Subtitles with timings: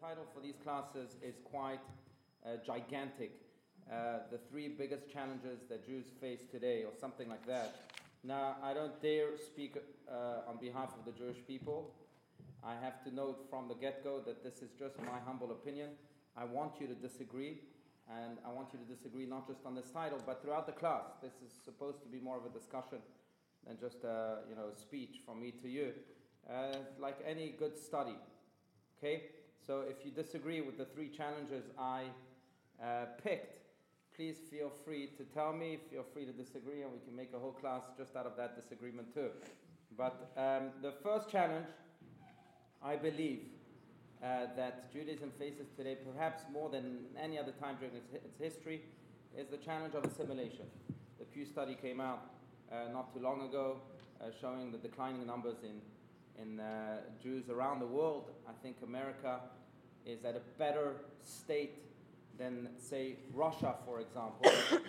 [0.00, 1.80] title for these classes is quite
[2.44, 3.32] uh, gigantic.
[3.90, 7.76] Uh, the three biggest challenges that Jews face today, or something like that.
[8.24, 9.76] Now, I don't dare speak
[10.10, 11.94] uh, on behalf of the Jewish people.
[12.64, 15.90] I have to note from the get go that this is just my humble opinion.
[16.36, 17.60] I want you to disagree,
[18.10, 21.04] and I want you to disagree not just on this title, but throughout the class.
[21.22, 22.98] This is supposed to be more of a discussion
[23.66, 25.92] than just a you know, speech from me to you,
[26.50, 28.16] uh, like any good study.
[28.98, 29.22] Okay?
[29.66, 32.04] So if you disagree with the three challenges I
[32.80, 33.58] uh, picked,
[34.14, 35.78] please feel free to tell me.
[35.90, 38.54] Feel free to disagree, and we can make a whole class just out of that
[38.54, 39.30] disagreement too.
[39.96, 41.66] But um, the first challenge,
[42.80, 43.40] I believe,
[44.22, 48.82] uh, that Judaism faces today, perhaps more than any other time during its, its history,
[49.36, 50.66] is the challenge of assimilation.
[51.18, 52.30] The Pew study came out
[52.70, 53.78] uh, not too long ago,
[54.20, 55.80] uh, showing the declining numbers in
[56.40, 58.30] in uh, Jews around the world.
[58.48, 59.40] I think America
[60.04, 61.82] is at a better state
[62.38, 64.50] than, say, Russia, for example.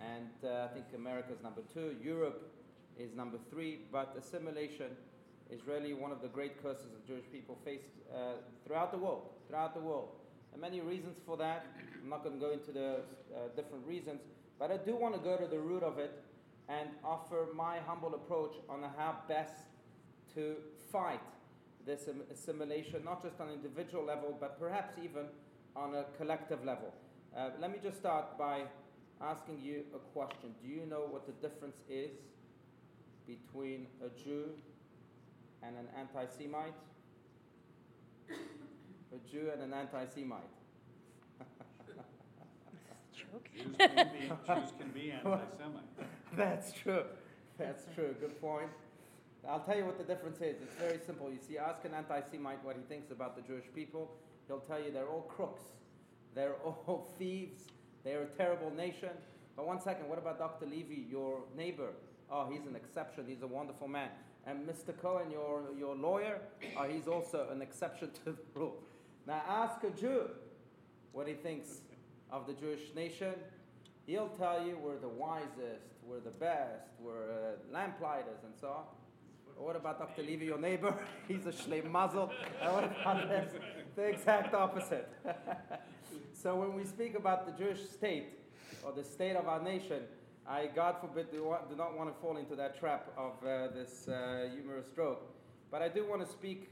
[0.00, 1.96] and uh, I think America is number two.
[2.02, 2.52] Europe
[2.98, 3.80] is number three.
[3.90, 4.92] But assimilation
[5.50, 7.82] is really one of the great curses that Jewish people face
[8.14, 8.34] uh,
[8.66, 9.28] throughout the world.
[9.48, 10.08] Throughout the world.
[10.52, 11.66] And many reasons for that.
[12.02, 13.00] I'm not going to go into the
[13.34, 14.20] uh, different reasons.
[14.58, 16.22] But I do want to go to the root of it
[16.68, 19.54] and offer my humble approach on how best
[20.34, 20.56] to
[20.92, 21.20] fight
[21.84, 25.24] this assimilation, not just on an individual level, but perhaps even
[25.74, 26.92] on a collective level.
[27.36, 28.62] Uh, let me just start by
[29.20, 30.54] asking you a question.
[30.62, 32.10] Do you know what the difference is
[33.26, 34.50] between a Jew
[35.62, 36.74] and an anti Semite?
[38.30, 40.42] a Jew and an anti Semite.
[43.14, 45.84] Jews can be, Jews can be anti-Semite.
[46.36, 47.04] That's true.
[47.58, 48.14] That's true.
[48.20, 48.70] Good point.
[49.48, 50.62] I'll tell you what the difference is.
[50.62, 51.30] It's very simple.
[51.30, 54.12] You see, ask an anti Semite what he thinks about the Jewish people.
[54.46, 55.62] He'll tell you they're all crooks,
[56.34, 57.64] they're all thieves,
[58.04, 59.10] they're a terrible nation.
[59.56, 60.66] But one second, what about Dr.
[60.66, 61.90] Levy, your neighbor?
[62.30, 64.08] Oh, he's an exception, he's a wonderful man.
[64.46, 64.96] And Mr.
[65.00, 66.38] Cohen, your, your lawyer,
[66.76, 68.76] oh, he's also an exception to the rule.
[69.26, 70.30] Now ask a Jew
[71.12, 71.80] what he thinks
[72.30, 73.34] of the Jewish nation.
[74.06, 78.84] He'll tell you we're the wisest, we're the best, we're uh, lamplighters, and so on.
[79.56, 80.22] What about Dr.
[80.22, 80.94] Levy, your neighbor?
[81.28, 82.30] He's a shlimazel.
[82.60, 83.52] What about this?
[83.94, 85.08] The exact opposite.
[86.32, 88.38] so when we speak about the Jewish state
[88.84, 90.02] or the state of our nation,
[90.46, 94.08] I, God forbid, do, do not want to fall into that trap of uh, this
[94.08, 95.22] uh, humorous joke.
[95.70, 96.70] But I do want to speak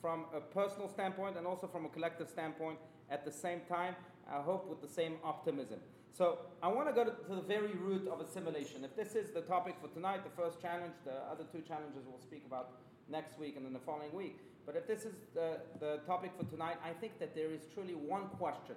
[0.00, 2.78] from a personal standpoint and also from a collective standpoint
[3.10, 3.94] at the same time,
[4.28, 5.78] I hope with the same optimism.
[6.12, 8.84] So I want to go to, the very root of assimilation.
[8.84, 12.20] If this is the topic for tonight, the first challenge, the other two challenges we'll
[12.20, 12.72] speak about
[13.08, 14.38] next week and then the following week.
[14.66, 17.94] But if this is the, the topic for tonight, I think that there is truly
[17.94, 18.76] one question,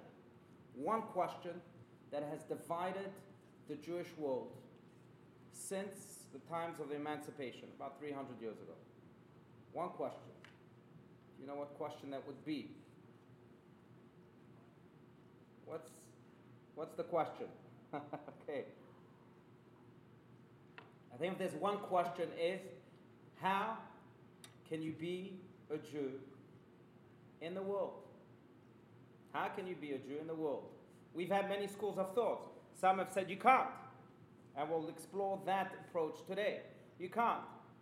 [0.74, 1.52] one question
[2.10, 3.10] that has divided
[3.68, 4.48] the Jewish world
[5.52, 8.72] since the times of the emancipation, about 300 years ago.
[9.72, 10.32] One question.
[11.36, 12.70] Do you know what question that would be?
[15.66, 15.90] What's
[16.76, 17.46] What's the question?
[17.94, 18.64] okay.
[21.12, 22.60] I think if there's one question is
[23.40, 23.78] how
[24.68, 26.12] can you be a Jew
[27.40, 27.94] in the world?
[29.32, 30.64] How can you be a Jew in the world?
[31.14, 32.46] We've had many schools of thought.
[32.78, 33.70] Some have said you can't.
[34.54, 36.60] And we'll explore that approach today.
[36.98, 37.40] You can't.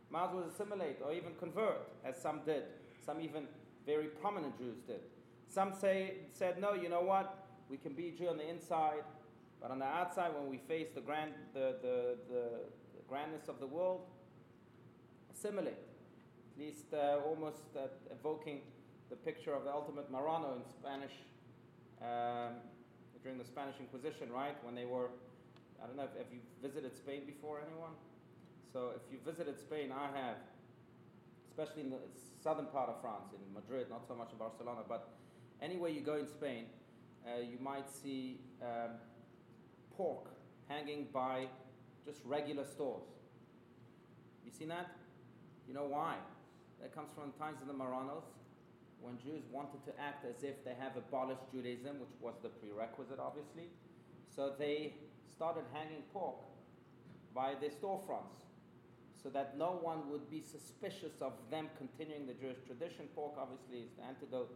[0.09, 2.63] Might as well assimilate or even convert, as some did.
[3.05, 3.49] Some even
[3.87, 5.01] very prominent Jews did.
[5.49, 7.44] Some say said, no, you know what?
[7.75, 9.03] We can be Jew on the inside,
[9.61, 12.45] but on the outside, when we face the, grand, the, the, the,
[12.95, 14.03] the grandness of the world,
[15.35, 15.75] assimilate.
[16.55, 18.61] At least uh, almost uh, evoking
[19.11, 21.11] the picture of the ultimate Marrano in Spanish,
[22.01, 22.63] um,
[23.25, 24.55] during the Spanish Inquisition, right?
[24.63, 25.11] When they were,
[25.83, 27.99] I don't know, if, have you visited Spain before, anyone?
[28.73, 30.37] So if you visited Spain, I have,
[31.51, 31.99] especially in the
[32.41, 35.09] southern part of France, in Madrid, not so much in Barcelona, but
[35.61, 36.67] anywhere you go in Spain,
[37.27, 38.93] uh, you might see um,
[39.97, 40.29] pork
[40.69, 41.47] hanging by
[42.05, 43.09] just regular stores.
[44.45, 44.91] You seen that?
[45.67, 46.17] You know why?
[46.81, 48.25] That comes from the times of the Marranos,
[49.01, 53.19] when Jews wanted to act as if they have abolished Judaism, which was the prerequisite,
[53.19, 53.69] obviously.
[54.35, 54.95] So they
[55.35, 56.37] started hanging pork
[57.35, 58.45] by their storefronts
[59.23, 63.07] so that no one would be suspicious of them continuing the Jewish tradition.
[63.15, 64.53] Pork, obviously, is the antidote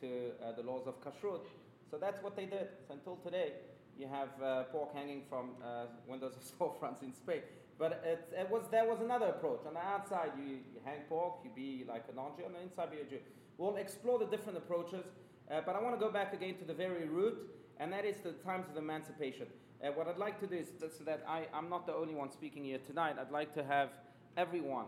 [0.00, 1.46] to uh, the laws of kashrut.
[1.90, 2.68] So that's what they did.
[2.86, 3.52] So until today,
[3.98, 7.42] you have uh, pork hanging from uh, windows of storefronts in Spain.
[7.78, 9.60] But it, it, was, there was another approach.
[9.66, 12.44] On the outside, you, you hang pork, you be like a non-Jew.
[12.44, 13.20] On the inside, be a Jew.
[13.58, 15.04] We'll explore the different approaches.
[15.50, 17.36] Uh, but I want to go back again to the very root,
[17.78, 19.46] and that is the times of emancipation.
[19.82, 22.30] Uh, what I'd like to do is so that I, I'm not the only one
[22.30, 23.16] speaking here tonight.
[23.18, 23.88] I'd like to have
[24.36, 24.86] everyone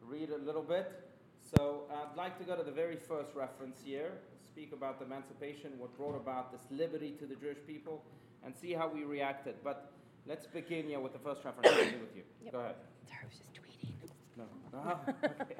[0.00, 1.10] read a little bit.
[1.56, 4.12] So I'd like to go to the very first reference here,
[4.58, 8.02] speak about the emancipation, what brought about this liberty to the Jewish people,
[8.44, 9.54] and see how we reacted.
[9.62, 9.92] But
[10.26, 11.68] let's begin here with the first reference.
[11.76, 12.22] With you.
[12.42, 12.52] Yep.
[12.52, 12.74] Go ahead.
[13.06, 13.92] Sorry, I was just tweeting.
[14.36, 14.98] No.
[15.40, 15.54] Okay.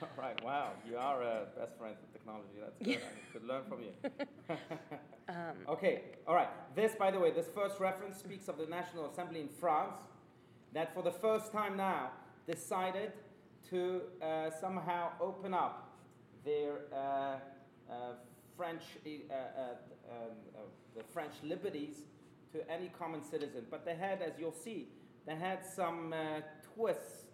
[0.02, 0.42] All right.
[0.42, 0.70] Wow.
[0.88, 2.48] You are a best friend with technology.
[2.60, 2.98] That's good.
[2.98, 3.92] I could learn from you.
[5.28, 5.34] Um,
[5.68, 6.02] okay.
[6.26, 6.48] All right.
[6.74, 10.00] This, by the way, this first reference speaks of the National Assembly in France
[10.72, 12.10] that for the first time now
[12.46, 13.12] decided
[13.70, 15.94] to uh, somehow open up
[16.44, 17.38] their uh, uh,
[18.56, 19.62] French, uh, uh,
[20.10, 20.60] um, uh,
[20.96, 22.02] the French liberties
[22.52, 23.66] to any common citizen.
[23.70, 24.88] But they had, as you'll see,
[25.26, 26.40] they had some uh,
[26.74, 27.24] twists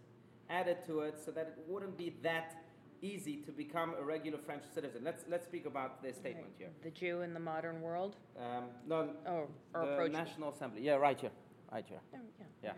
[0.51, 2.57] added to it so that it wouldn't be that
[3.01, 5.03] easy to become a regular French citizen.
[5.05, 6.71] Let's let's speak about their statement here.
[6.83, 10.13] The Jew in the modern world, Um, no, or, or the approach.
[10.13, 10.83] National Assembly.
[10.83, 11.33] Yeah, right here,
[11.73, 12.01] right here.
[12.15, 12.47] Oh, yeah.
[12.63, 12.71] Yeah.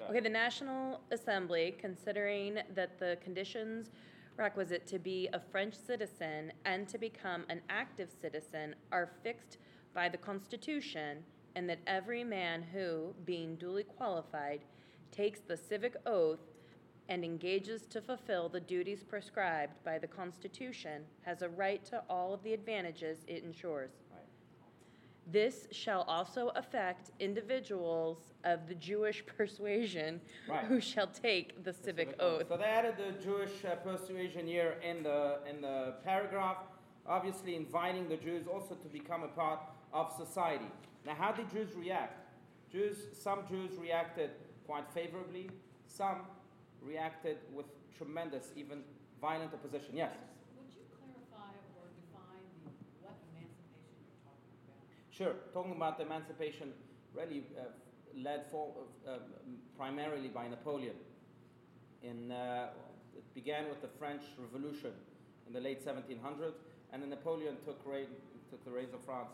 [0.00, 0.10] okay.
[0.10, 3.90] Okay, the National Assembly, considering that the conditions
[4.40, 9.58] requisite to be a French citizen and to become an active citizen are fixed
[9.94, 11.18] by the Constitution,
[11.54, 14.62] and that every man who, being duly qualified,
[15.12, 16.40] takes the civic oath
[17.08, 22.32] and engages to fulfill the duties prescribed by the Constitution has a right to all
[22.32, 23.99] of the advantages it ensures.
[25.30, 30.64] This shall also affect individuals of the Jewish persuasion Right.
[30.64, 32.48] who shall take the civic oath.
[32.48, 36.58] So they added the Jewish uh, persuasion here in the in the paragraph,
[37.06, 39.60] obviously inviting the Jews also to become a part
[39.92, 40.70] of society.
[41.06, 42.16] Now, how did Jews react?
[42.72, 44.30] Jews, some Jews reacted
[44.66, 45.50] quite favorably.
[45.86, 46.18] Some
[46.82, 47.66] reacted with
[47.96, 48.82] tremendous, even
[49.20, 49.96] violent opposition.
[49.96, 50.14] Yes.
[50.56, 52.70] Would you clarify or define the,
[53.02, 54.80] what emancipation you're talking about?
[55.20, 55.34] Sure.
[55.52, 56.72] Talking about the emancipation,
[57.14, 57.64] really uh,
[58.16, 58.72] led for,
[59.06, 59.18] uh,
[59.76, 60.94] primarily by Napoleon.
[62.02, 62.68] In, uh,
[63.14, 64.92] it began with the French Revolution
[65.46, 66.54] in the late 1700s,
[66.90, 69.28] and then Napoleon took, took the reins of France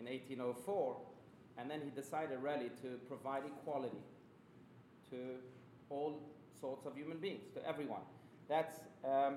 [0.00, 0.96] in 1804,
[1.56, 4.02] and then he decided really to provide equality
[5.08, 5.18] to
[5.88, 6.20] all
[6.60, 8.02] sorts of human beings, to everyone.
[8.48, 9.36] That's, um,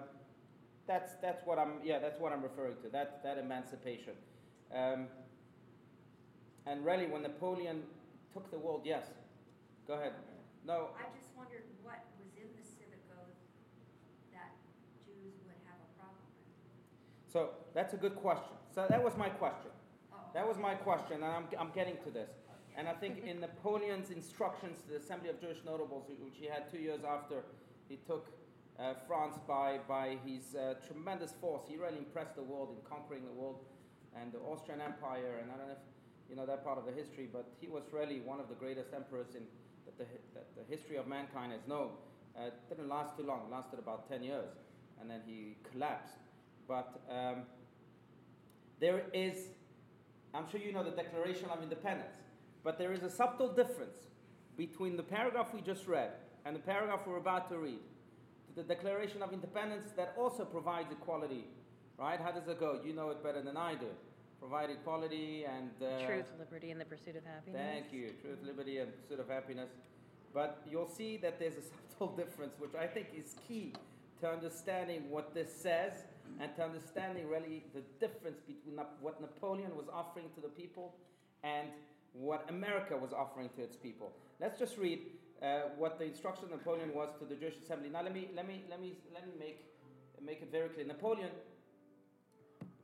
[0.88, 4.14] that's, that's what I'm, yeah, that's what I'm referring to, that, that emancipation.
[4.76, 5.06] Um,
[6.66, 7.84] and really, when Napoleon
[8.34, 9.06] took the world, yes.
[9.88, 10.14] Go ahead.
[10.66, 13.34] No, I just wondered what was in the civic oath
[14.32, 14.54] that
[15.06, 17.34] Jews would have a problem with.
[17.34, 18.54] so that's a good question.
[18.74, 19.72] So that was my question.
[20.14, 22.30] Oh, That was my question, and I'm, I'm getting to this.
[22.78, 26.70] And I think in Napoleon's instructions to the Assembly of Jewish Notables, which he had
[26.72, 27.44] two years after
[27.90, 28.30] he took
[28.80, 33.26] uh, France by, by his uh, tremendous force, he really impressed the world in conquering
[33.26, 33.60] the world
[34.16, 35.40] and the Austrian Empire.
[35.42, 35.84] And I don't know if
[36.32, 38.94] you know that part of the history, but he was really one of the greatest
[38.96, 39.44] emperors in,
[39.86, 41.90] that, the, that the history of mankind has known.
[42.40, 44.50] Uh, it didn't last too long, it lasted about 10 years,
[45.02, 46.16] and then he collapsed.
[46.70, 47.44] But um,
[48.80, 49.50] there is
[50.34, 52.16] I'm sure you know the Declaration of Independence,
[52.64, 53.98] but there is a subtle difference
[54.56, 56.12] between the paragraph we just read
[56.46, 57.80] and the paragraph we're about to read.
[58.48, 61.46] To the Declaration of Independence that also provides equality,
[61.98, 62.20] right?
[62.20, 62.80] How does it go?
[62.86, 63.88] You know it better than I do.
[64.42, 67.62] Provide equality and uh, Truth, liberty, and the pursuit of happiness.
[67.62, 68.10] Thank you.
[68.24, 69.70] Truth, liberty, and pursuit of happiness.
[70.34, 73.74] But you'll see that there's a subtle difference, which I think is key
[74.20, 75.94] to understanding what this says
[76.40, 80.96] and to understanding really the difference between what Napoleon was offering to the people
[81.44, 81.68] and
[82.14, 84.12] what America was offering to its people.
[84.40, 85.02] Let's just read
[85.44, 87.90] uh, what the instruction of Napoleon was to the Jewish assembly.
[87.90, 89.66] Now, let me let me let me let me make
[90.26, 90.88] make it very clear.
[90.88, 91.30] Napoleon,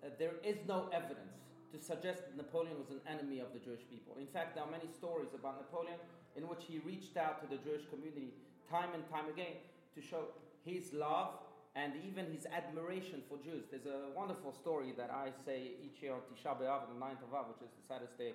[0.04, 1.38] uh, there is no evidence
[1.72, 4.16] to suggest that Napoleon was an enemy of the Jewish people.
[4.20, 6.00] In fact, there are many stories about Napoleon
[6.36, 8.34] in which he reached out to the Jewish community
[8.70, 9.60] time and time again
[9.96, 10.32] to show
[10.64, 11.34] his love
[11.76, 13.66] and even his admiration for Jews.
[13.70, 17.34] There's a wonderful story that I say each year on Tisha B'Av, the 9th of
[17.34, 18.34] Av, which is the saddest day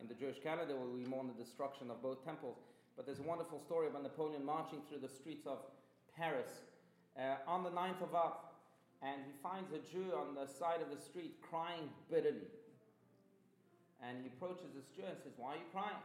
[0.00, 2.56] in the Jewish calendar, where we mourn the destruction of both temples.
[2.96, 5.58] But there's a wonderful story about Napoleon marching through the streets of
[6.16, 6.48] Paris
[7.18, 8.36] uh, on the 9th of Av,
[9.02, 12.48] and he finds a Jew on the side of the street crying bitterly.
[14.02, 15.98] And he approaches the Jew and says, Why are you crying?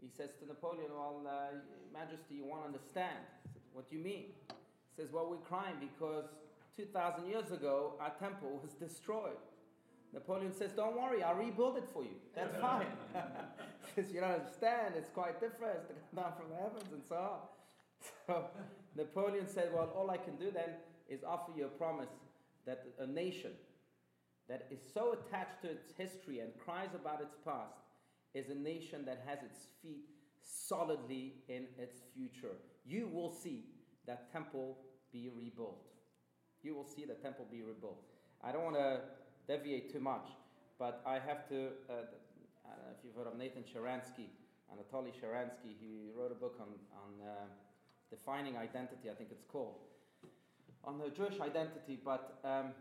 [0.00, 1.56] He says to Napoleon, Well, uh,
[1.92, 3.20] Majesty, you won't understand.
[3.52, 4.32] Says, What do you mean?
[4.48, 6.24] He says, Well, we're crying because
[6.76, 9.40] 2,000 years ago our temple was destroyed.
[10.12, 12.16] Napoleon says, Don't worry, I'll rebuild it for you.
[12.34, 12.86] That's fine.
[13.14, 17.02] he says, You don't understand, it's quite different to come down from the heavens and
[17.08, 17.40] so on.
[18.26, 18.44] So
[18.96, 20.70] Napoleon said, Well, all I can do then
[21.08, 22.08] is offer you a promise
[22.66, 23.50] that a nation
[24.48, 27.78] that is so attached to its history and cries about its past
[28.34, 30.10] is a nation that has its feet
[30.42, 32.56] solidly in its future.
[32.84, 33.64] You will see
[34.06, 34.78] that temple
[35.12, 35.86] be rebuilt.
[36.62, 38.02] You will see the temple be rebuilt.
[38.42, 39.00] I don't want to
[39.48, 40.28] deviate too much,
[40.78, 41.68] but I have to.
[41.88, 42.04] Uh,
[42.64, 44.28] I don't know if you've heard of Nathan Sharansky,
[44.72, 45.76] Anatoly Sharansky.
[45.80, 47.44] He wrote a book on, on uh,
[48.10, 49.76] defending identity, I think it's called,
[50.82, 51.98] on the Jewish identity.
[52.02, 52.72] But um,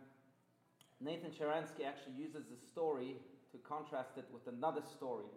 [1.03, 3.17] Nathan Sharansky actually uses the story
[3.51, 5.27] to contrast it with another story.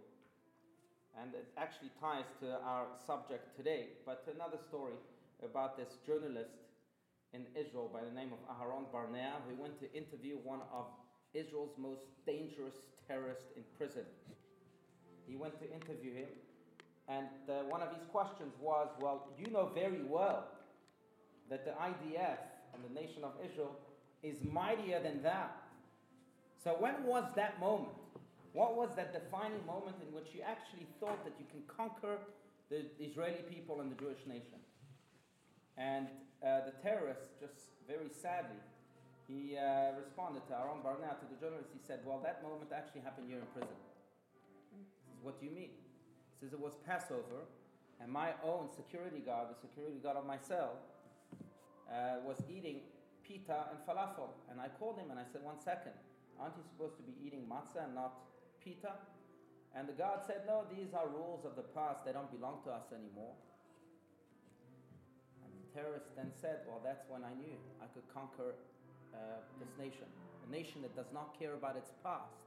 [1.21, 4.95] And it actually ties to our subject today, but another story
[5.43, 6.55] about this journalist
[7.33, 10.87] in Israel by the name of Aharon Barnea, who went to interview one of
[11.35, 12.77] Israel's most dangerous
[13.09, 14.05] terrorists in prison.
[15.27, 16.31] He went to interview him,
[17.09, 20.47] and uh, one of his questions was Well, you know very well
[21.51, 22.39] that the IDF
[22.73, 23.77] and the nation of Israel
[24.27, 25.57] is mightier than that.
[26.63, 27.95] So, when was that moment?
[28.53, 32.19] What was that defining moment in which you actually thought that you can conquer
[32.71, 34.59] the Israeli people and the Jewish nation?
[35.77, 36.09] And
[36.43, 38.59] uh, the terrorist, just very sadly,
[39.29, 41.71] he uh, responded to Aaron Barnea, to the journalist.
[41.73, 43.77] He said, Well, that moment actually happened here in prison.
[44.75, 45.71] He says, What do you mean?
[45.71, 47.47] He says, It was Passover,
[48.01, 50.81] and my own security guard, the security guard of my cell,
[51.93, 52.81] uh, was eating
[53.27, 54.31] pita and falafel.
[54.51, 55.99] And I called him and I said, One second,
[56.39, 58.15] aren't you supposed to be eating matzah and not
[58.63, 58.95] pita?
[59.75, 62.71] And the guard said, No, these are rules of the past, they don't belong to
[62.71, 63.35] us anymore.
[65.43, 68.55] And the terrorist then said, Well, that's when I knew I could conquer
[69.13, 70.07] uh, this nation.
[70.47, 72.39] A nation that does not care about its past.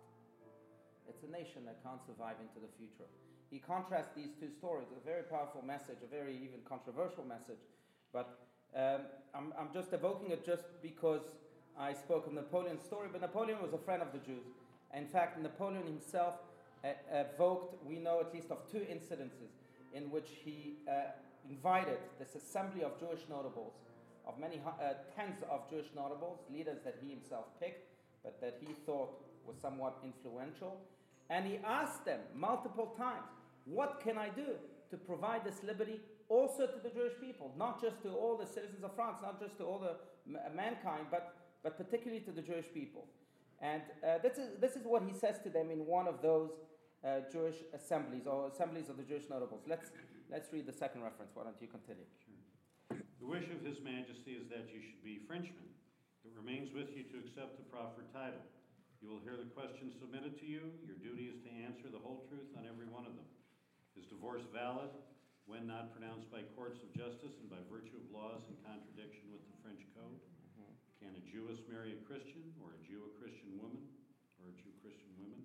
[1.10, 3.10] It's a nation that can't survive into the future.
[3.50, 7.58] He contrasts these two stories, a very powerful message, a very even controversial message.
[8.14, 9.02] But um,
[9.34, 11.22] I'm, I'm just evoking it just because
[11.80, 14.46] I spoke of Napoleon's story, but Napoleon was a friend of the Jews.
[14.96, 16.36] In fact, Napoleon himself
[16.84, 19.52] uh, evoked, we know at least of two incidences
[19.94, 21.12] in which he uh,
[21.50, 23.74] invited this assembly of Jewish notables,
[24.28, 27.88] of many uh, tens of Jewish notables, leaders that he himself picked,
[28.24, 29.10] but that he thought
[29.46, 30.78] was somewhat influential.
[31.30, 33.26] And he asked them multiple times,
[33.66, 34.48] What can I do
[34.92, 36.00] to provide this liberty
[36.30, 39.58] also to the Jewish people, not just to all the citizens of France, not just
[39.58, 39.98] to all the
[40.56, 43.06] mankind, but, but particularly to the Jewish people?
[43.62, 46.52] And uh, this, is, this is what he says to them in one of those
[47.04, 49.66] uh, Jewish assemblies or assemblies of the Jewish notables.
[49.68, 49.92] Let's,
[50.32, 51.32] let's read the second reference.
[51.34, 52.08] Why don't you continue?
[52.24, 53.00] Sure.
[53.20, 55.68] The wish of His Majesty is that you should be Frenchmen.
[56.24, 58.44] It remains with you to accept the proffered title.
[59.02, 60.72] You will hear the questions submitted to you.
[60.84, 63.28] Your duty is to answer the whole truth on every one of them.
[63.96, 64.92] Is divorce valid
[65.50, 69.42] when not pronounced by courts of justice and by virtue of laws in contradiction with
[69.50, 70.22] the French code?
[70.54, 70.70] Mm-hmm.
[71.02, 73.82] Can a Jewess marry a Christian, or a Jew a Christian woman,
[74.38, 75.42] or a Jew Christian woman?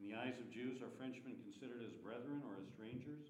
[0.00, 3.28] In the eyes of Jews, are Frenchmen considered as brethren or as strangers?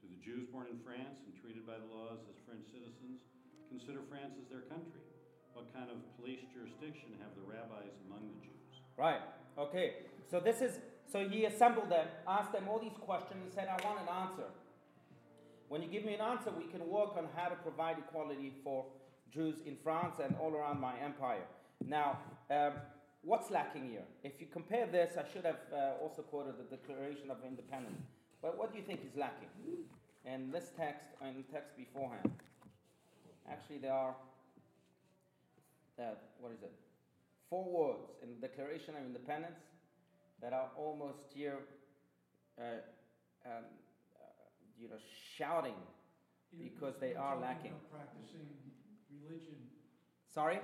[0.00, 3.20] Do the Jews born in France and treated by the laws as French citizens
[3.68, 5.04] consider France as their country?
[5.52, 8.72] What kind of police jurisdiction have the rabbis among the Jews?
[8.96, 9.20] Right.
[9.60, 10.08] Okay.
[10.32, 10.80] So this is
[11.12, 14.48] so he assembled them, asked them all these questions, and said, "I want an answer.
[15.68, 18.86] When you give me an answer, we can work on how to provide equality for
[19.32, 21.46] Jews in France and all around my empire."
[21.84, 22.18] Now,
[22.50, 22.72] um,
[23.22, 24.04] what's lacking here?
[24.22, 28.02] If you compare this, I should have uh, also quoted the Declaration of Independence.
[28.40, 29.48] But what do you think is lacking
[30.24, 32.30] in this text and text beforehand?
[33.50, 34.14] Actually, there are.
[35.98, 36.72] Uh, what is it?
[37.48, 39.60] four words in the Declaration of Independence
[40.42, 41.58] that are almost here,
[42.58, 42.82] uh,
[43.46, 43.64] um,
[44.80, 44.96] you know,
[45.36, 45.74] shouting
[46.58, 47.72] because they are lacking.
[47.90, 48.46] Practicing
[49.10, 49.56] religion.
[50.32, 50.60] Sorry?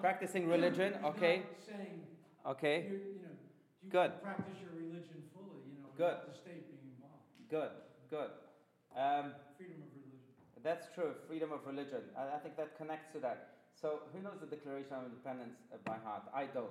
[0.00, 2.00] Practicing religion, okay, saying,
[2.46, 3.34] okay, you're, know,
[3.82, 4.22] you Good.
[4.22, 6.14] practice your religion fully, you know, Good.
[6.30, 7.26] the state being involved.
[7.50, 7.70] good,
[8.08, 8.30] good.
[8.94, 10.62] Um, Freedom of religion.
[10.62, 12.02] that's true, freedom of religion.
[12.16, 13.48] I, I think that connects to that.
[13.74, 16.22] So, who knows the Declaration of Independence uh, by heart?
[16.32, 16.70] I don't.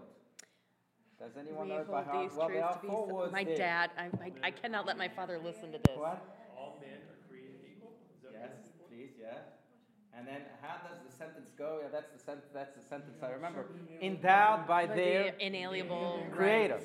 [1.19, 2.29] Does anyone We know it by hold heart?
[2.29, 3.57] these Well, there truths are to be four so- words My there.
[3.57, 5.97] dad, I, I, I cannot let my father listen to this.
[5.97, 6.23] What?
[6.59, 7.93] All men are created equal?
[8.15, 8.51] Is that Yes,
[8.89, 10.17] please, yeah.
[10.17, 11.79] And then how does the sentence go?
[11.81, 12.47] Yeah, that's the sentence.
[12.53, 13.63] That's the sentence I remember.
[13.63, 16.79] Certainly Endowed by By their the inalienable creator.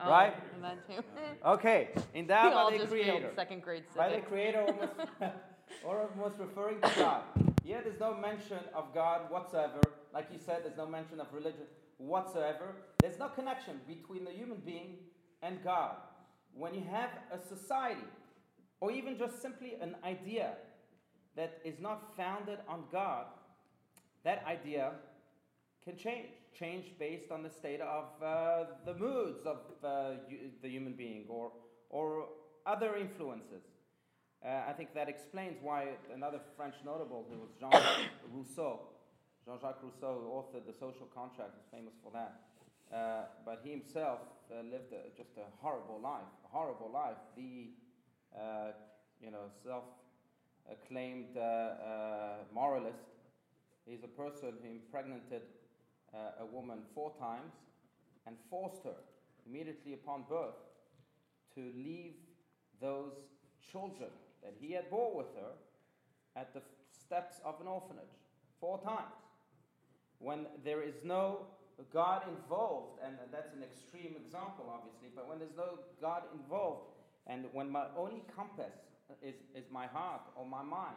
[0.00, 0.34] Oh, right?
[0.54, 1.02] And that too.
[1.44, 3.32] Okay, We endowed by their just failed creator.
[3.34, 4.28] second grade By the civics.
[4.28, 4.92] creator, almost,
[5.84, 7.22] or almost referring to God.
[7.64, 9.80] Here, there's no mention of God whatsoever.
[10.14, 11.66] Like you said, there's no mention of religion
[11.98, 12.76] whatsoever.
[13.02, 14.96] There's no connection between the human being
[15.42, 15.96] and God.
[16.54, 18.00] When you have a society,
[18.80, 20.52] or even just simply an idea
[21.36, 23.26] that is not founded on God,
[24.24, 24.92] that idea
[25.84, 26.28] can change.
[26.58, 30.14] Change based on the state of uh, the moods of uh,
[30.60, 31.52] the human being or,
[31.88, 32.26] or
[32.66, 33.62] other influences.
[34.44, 37.70] Uh, I think that explains why another French notable, who was Jean
[38.32, 38.80] Rousseau,
[39.44, 42.40] Jean Jacques Rousseau, who authored The Social Contract, is famous for that.
[42.94, 44.20] Uh, but he himself
[44.50, 47.16] uh, lived a, just a horrible life, a horrible life.
[47.36, 47.70] The
[49.22, 52.98] you know, self-acclaimed uh, uh, moralist.
[53.86, 55.42] He's a person who impregnated
[56.14, 57.52] uh, a woman four times
[58.26, 58.96] and forced her
[59.46, 60.54] immediately upon birth
[61.54, 62.14] to leave
[62.80, 63.12] those
[63.72, 64.10] children
[64.42, 65.52] that he had bore with her
[66.36, 68.04] at the steps of an orphanage
[68.60, 69.14] four times.
[70.18, 71.46] When there is no
[71.92, 76.97] God involved, and that's an extreme example, obviously, but when there's no God involved,
[77.28, 78.72] and when my only compass
[79.22, 80.96] is, is my heart or my mind,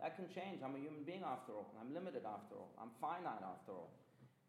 [0.00, 0.60] that can change.
[0.64, 1.72] I'm a human being after all.
[1.80, 2.70] I'm limited after all.
[2.80, 3.90] I'm finite after all.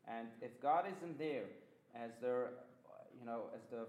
[0.08, 1.46] And if God isn't there
[1.96, 2.50] as the,
[3.18, 3.88] you know, as the,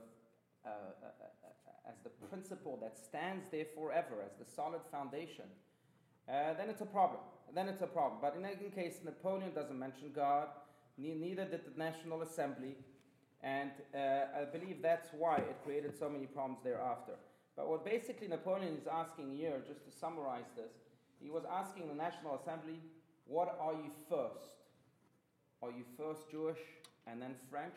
[0.65, 0.71] uh,
[1.03, 5.45] uh, as the principle that stands there forever, as the solid foundation,
[6.29, 7.21] uh, then it's a problem.
[7.55, 8.21] Then it's a problem.
[8.21, 10.49] But in any case, Napoleon doesn't mention God.
[10.99, 12.77] Neither did the National Assembly.
[13.47, 17.13] And uh, I believe that's why it created so many problems thereafter.
[17.55, 20.73] But what basically Napoleon is asking here, just to summarize this,
[21.23, 22.81] he was asking the National Assembly,
[23.25, 24.51] what are you first?
[25.63, 26.59] Are you first Jewish
[27.07, 27.77] and then French?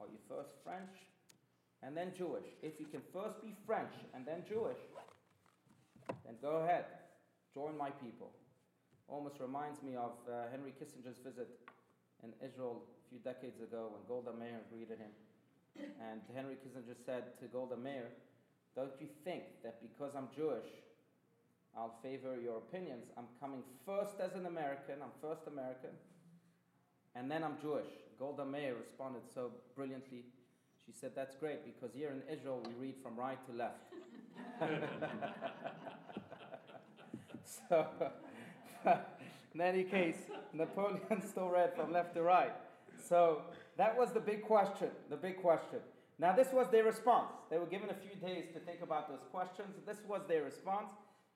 [0.00, 0.90] Are you first French
[1.82, 2.46] and then Jewish?
[2.62, 4.80] If you can first be French and then Jewish,
[6.24, 6.86] then go ahead,
[7.52, 8.30] join my people.
[9.08, 11.48] Almost reminds me of uh, Henry Kissinger's visit
[12.22, 12.82] in Israel
[13.14, 15.12] few decades ago when Golda Meir greeted him.
[16.02, 18.08] And Henry Kissinger said to Golda Meir,
[18.74, 20.66] Don't you think that because I'm Jewish,
[21.76, 23.04] I'll favor your opinions?
[23.16, 25.90] I'm coming first as an American, I'm first American,
[27.14, 27.86] and then I'm Jewish.
[28.18, 30.24] Golda Meir responded so brilliantly.
[30.84, 33.92] She said, That's great because here in Israel we read from right to left.
[37.68, 37.86] so,
[39.54, 40.16] in any case,
[40.52, 42.54] Napoleon still read from left to right.
[43.06, 43.42] So
[43.76, 45.80] that was the big question, the big question.
[46.18, 47.34] Now, this was their response.
[47.50, 49.74] They were given a few days to think about those questions.
[49.84, 50.88] This was their response.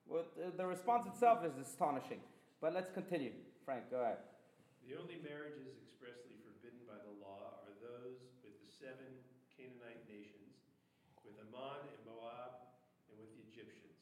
[0.09, 2.23] The response itself is astonishing.
[2.63, 3.35] But let's continue.
[3.67, 4.23] Frank, go ahead.
[4.87, 9.11] The only marriages expressly forbidden by the law are those with the seven
[9.53, 10.57] Canaanite nations,
[11.27, 12.73] with Ammon and Moab,
[13.13, 13.99] and with the Egyptians.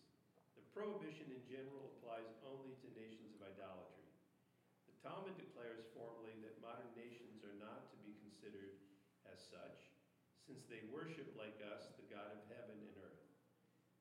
[0.55, 4.07] The prohibition in general applies only to nations of idolatry.
[4.93, 8.15] The Talmud declares formally that modern nations are not to be
[8.47, 8.79] considered
[9.27, 9.91] as such,
[10.47, 13.27] since they worship like us the God of heaven and earth.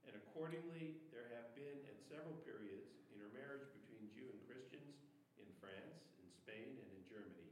[0.06, 5.02] And accordingly, there have been at several periods intermarriage between Jew and Christians
[5.42, 7.50] in France, in Spain, and in Germany.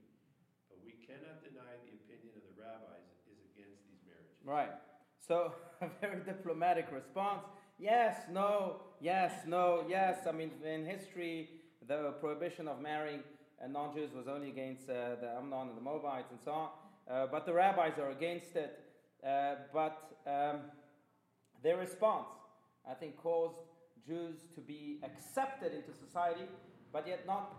[0.69, 4.38] But we cannot deny the opinion of the rabbis is against these marriages.
[4.45, 4.77] Right.
[5.17, 7.41] So, a very diplomatic response.
[7.82, 10.29] Yes, no, yes, no, yes.
[10.29, 11.58] I mean, in history,
[11.89, 13.25] the prohibition of marrying
[13.69, 16.69] non Jews was only against uh, the Ammon and the Moabites and so on.
[17.09, 18.79] Uh, but the rabbis are against it.
[19.25, 20.59] Uh, but um,
[21.61, 22.27] their response,
[22.89, 23.55] I think, caused
[24.05, 26.43] Jews to be accepted into society,
[26.91, 27.53] but yet not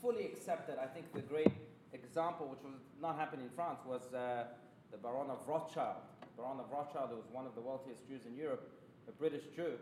[0.00, 0.76] fully accepted.
[0.82, 1.52] I think the great
[1.92, 4.44] example, which was not happening in France, was uh,
[4.90, 5.96] the Baron of Rothschild.
[6.36, 8.70] Baron of Rothschild, who was one of the wealthiest Jews in Europe,
[9.08, 9.72] a British Jew.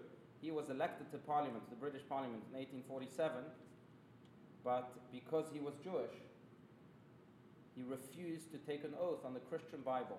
[0.40, 3.42] He was elected to Parliament, the British Parliament, in 1847,
[4.64, 6.14] but because he was Jewish,
[7.78, 10.18] he refused to take an oath on the Christian Bible.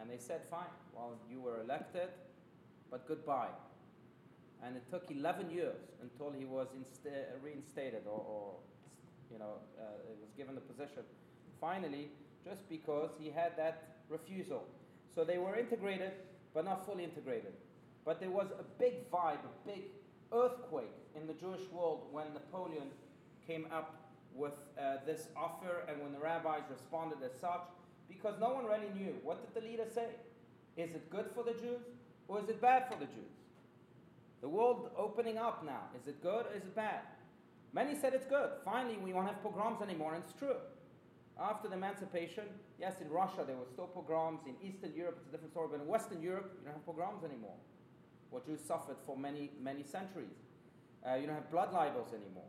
[0.00, 2.08] And they said, fine, well, you were elected,
[2.90, 3.54] but goodbye.
[4.64, 8.54] And it took 11 years until he was insta- reinstated or, or
[9.32, 9.84] you know, uh,
[10.20, 11.02] was given the position.
[11.60, 12.08] Finally,
[12.44, 14.64] just because he had that refusal.
[15.14, 16.12] So they were integrated,
[16.52, 17.52] but not fully integrated.
[18.04, 19.82] But there was a big vibe, a big
[20.32, 22.88] earthquake in the Jewish world when Napoleon
[23.46, 23.95] came up
[24.36, 27.62] with uh, this offer and when the rabbis responded as such,
[28.08, 30.08] because no one really knew what did the leader say?
[30.76, 31.82] Is it good for the Jews
[32.28, 33.34] or is it bad for the Jews?
[34.42, 37.00] The world opening up now, is it good or is it bad?
[37.72, 38.50] Many said it's good.
[38.64, 40.56] Finally, we won't have pogroms anymore, and it's true.
[41.38, 42.44] After the emancipation,
[42.78, 44.40] yes, in Russia there were still pogroms.
[44.46, 45.68] In Eastern Europe, it's a different story.
[45.70, 47.56] But in Western Europe, you don't have pogroms anymore.
[48.30, 50.40] What Jews suffered for many, many centuries.
[51.06, 52.48] Uh, you don't have blood libels anymore.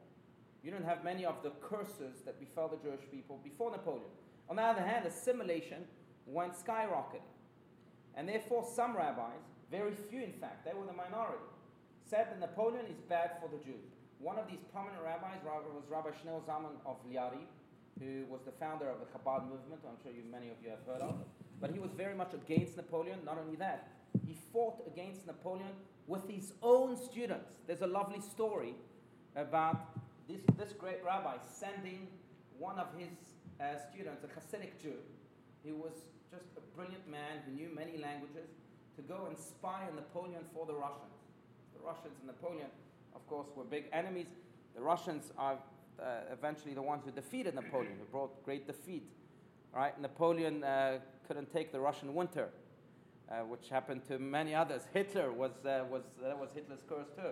[0.64, 4.10] You don't have many of the curses that befell the Jewish people before Napoleon.
[4.50, 5.84] On the other hand, assimilation
[6.26, 7.24] went skyrocketing.
[8.16, 11.44] And therefore, some rabbis, very few in fact, they were the minority,
[12.10, 13.94] said that Napoleon is bad for the Jews.
[14.20, 17.46] One of these prominent rabbis was Rabbi Shneur Zalman of Liadi,
[18.00, 19.82] who was the founder of the Chabad movement.
[19.88, 21.16] I'm sure you, many of you have heard of.
[21.60, 23.20] But he was very much against Napoleon.
[23.26, 23.90] Not only that,
[24.26, 25.72] he fought against Napoleon
[26.08, 27.54] with his own students.
[27.68, 28.76] There's a lovely story
[29.36, 29.97] about
[30.28, 32.08] this, this great rabbi sending
[32.58, 33.10] one of his
[33.60, 35.00] uh, students, a Hasidic Jew,
[35.64, 35.94] who was
[36.32, 38.50] just a brilliant man who knew many languages,
[38.96, 41.14] to go and spy on Napoleon for the Russians.
[41.74, 42.68] The Russians and Napoleon,
[43.16, 44.28] of course, were big enemies.
[44.76, 45.58] The Russians are
[46.02, 49.08] uh, eventually the ones who defeated Napoleon, who brought great defeat.
[49.74, 50.00] Right?
[50.02, 52.50] Napoleon uh, couldn't take the Russian winter,
[53.30, 54.84] uh, which happened to many others.
[54.94, 57.32] Hitler was, uh, was, that was Hitler's curse too.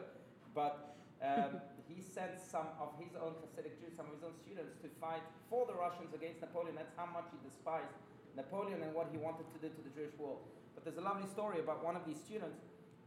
[0.53, 4.75] But um, he sent some of his own Hasidic Jews, some of his own students,
[4.81, 6.75] to fight for the Russians against Napoleon.
[6.75, 7.93] That's how much he despised
[8.35, 10.41] Napoleon and what he wanted to do to the Jewish world.
[10.73, 12.59] But there's a lovely story about one of these students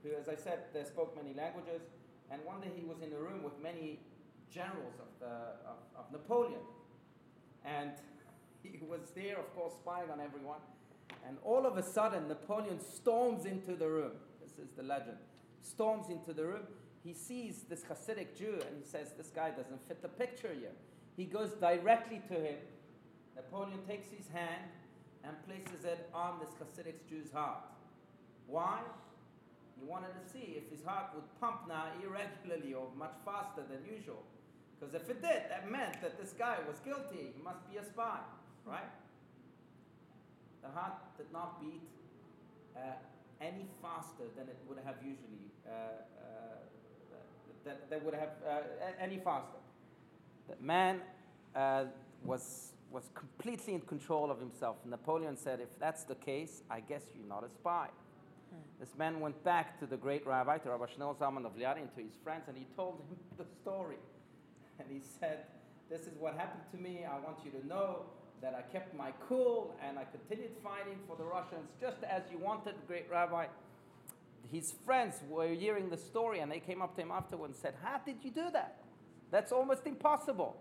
[0.03, 1.83] who, as I said, they spoke many languages.
[2.31, 4.01] And one day he was in a room with many
[4.53, 5.35] generals of, the,
[5.67, 6.61] of, of Napoleon.
[7.65, 7.93] And
[8.63, 10.61] he was there, of course, spying on everyone.
[11.27, 14.13] And all of a sudden, Napoleon storms into the room.
[14.41, 15.19] This is the legend.
[15.63, 16.67] Storms into the room.
[17.09, 20.77] He sees this Hasidic Jew and he says, This guy doesn't fit the picture here.
[21.17, 22.57] He goes directly to him.
[23.35, 24.69] Napoleon takes his hand
[25.25, 27.65] and places it on this Hasidic Jew's heart.
[28.47, 28.81] Why?
[29.81, 33.81] He wanted to see if his heart would pump now irregularly or much faster than
[33.89, 34.23] usual.
[34.79, 37.33] Because if it did, that meant that this guy was guilty.
[37.35, 38.19] He must be a spy,
[38.67, 38.93] right?
[40.61, 41.89] The heart did not beat
[42.77, 43.01] uh,
[43.41, 46.18] any faster than it would have usually, uh,
[47.65, 48.61] that, that would have uh,
[49.01, 49.59] any faster.
[50.49, 51.01] The man
[51.55, 51.85] uh,
[52.25, 54.77] was, was completely in control of himself.
[54.85, 57.89] Napoleon said, if that's the case, I guess you're not a spy.
[58.81, 61.95] This man went back to the great rabbi, to Rabbi Shneur Zalman of Liadi, and
[61.97, 63.97] to his friends, and he told him the story.
[64.79, 65.47] And he said,
[65.91, 67.05] This is what happened to me.
[67.05, 68.03] I want you to know
[68.41, 72.39] that I kept my cool and I continued fighting for the Russians just as you
[72.39, 73.47] wanted, great rabbi.
[74.51, 77.75] His friends were hearing the story and they came up to him afterwards and said,
[77.83, 78.77] How did you do that?
[79.31, 80.57] That's almost impossible.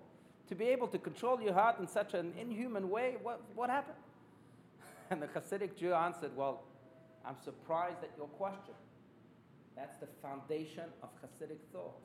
[0.49, 3.97] To be able to control your heart in such an inhuman way, what, what happened?
[5.09, 6.63] And the Hasidic Jew answered, Well,
[7.25, 8.73] I'm surprised at your question.
[9.75, 11.99] That's the foundation of Hasidic thought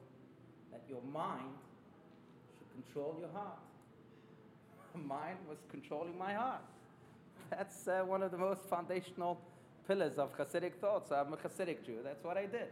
[0.71, 1.57] that your mind
[2.59, 3.59] should control your heart.
[5.07, 6.61] Mine was controlling my heart.
[7.51, 9.41] That's uh, one of the most foundational
[9.87, 11.09] pillars of Hasidic thought.
[11.09, 11.99] So I'm a Hasidic Jew.
[12.05, 12.69] That's what I did.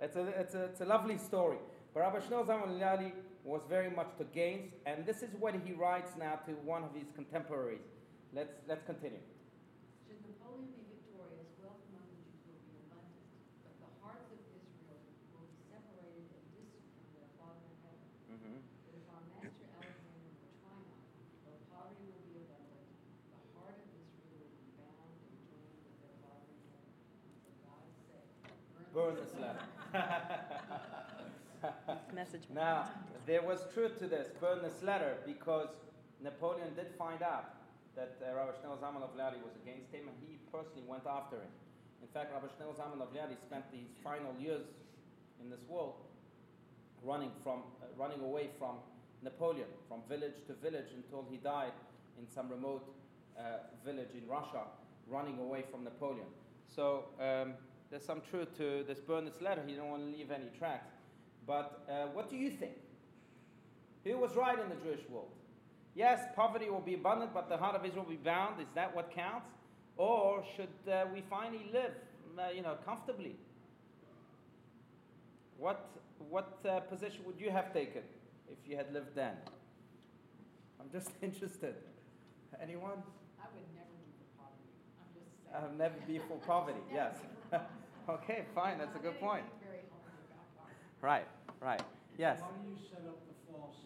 [0.00, 1.58] It's a, it's a, it's a lovely story.
[1.92, 3.12] But Rabbi Shneur Zalman Liadi
[3.44, 7.08] was very much against, and this is what he writes now to one of his
[7.16, 7.80] contemporaries.
[8.34, 9.24] Let's, let's continue.
[10.06, 13.24] Should Napoleon be victorious, wealth among the Jews will be abundant,
[13.64, 15.00] but the hearts of Israel
[15.32, 18.06] will be separated and distant from their Father in heaven.
[18.36, 18.58] Mm-hmm.
[18.84, 21.00] But if our master Alexander will triumph,
[21.48, 22.84] though poverty will be abundant,
[23.32, 26.92] the heart of Israel will be bound and joined with their Father in heaven.
[27.48, 28.28] For God's sake,
[28.92, 29.77] Burn this letter.
[32.14, 32.42] Message.
[32.54, 32.90] Now,
[33.26, 35.68] there was truth to this, burn this letter, because
[36.22, 37.54] Napoleon did find out
[37.96, 41.36] that uh, Rabbi Shneur Zalman of Liadi was against him, and he personally went after
[41.36, 41.48] him.
[42.02, 44.66] In fact, Rabbi Shneur Zalman of Liadi spent his final years
[45.40, 45.94] in this world
[47.02, 48.76] running from, uh, running away from
[49.22, 51.72] Napoleon, from village to village, until he died
[52.18, 52.84] in some remote
[53.38, 54.62] uh, village in Russia,
[55.08, 56.26] running away from Napoleon.
[56.66, 57.54] So um,
[57.90, 59.62] there's some truth to this burn this letter.
[59.66, 60.92] He didn't want to leave any tracks.
[61.46, 62.72] But uh, what do you think?
[64.04, 65.30] Who was right in the Jewish world?
[65.94, 68.60] Yes, poverty will be abundant, but the heart of Israel will be bound.
[68.60, 69.48] Is that what counts?
[69.96, 71.92] Or should uh, we finally live,
[72.38, 73.34] uh, you know, comfortably?
[75.56, 75.88] What,
[76.28, 78.02] what uh, position would you have taken
[78.50, 79.32] if you had lived then?
[80.78, 81.74] I'm just interested.
[82.62, 83.02] Anyone?
[83.40, 84.68] I would never be for poverty.
[85.00, 85.64] I'm just saying.
[85.64, 86.78] I'll never be for poverty.
[86.94, 87.14] Yes.
[88.08, 88.78] okay, fine.
[88.78, 89.44] That's a good point.
[89.44, 90.76] Anything very humble about poverty.
[91.00, 91.26] Right.
[91.60, 91.82] Right.
[92.18, 92.40] Yes.
[92.40, 93.76] Why do you set up the false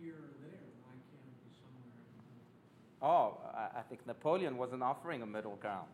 [0.00, 0.60] here or there?
[0.84, 3.08] Why can't it be somewhere in the middle?
[3.08, 5.88] Oh, I, I think Napoleon wasn't offering a middle ground.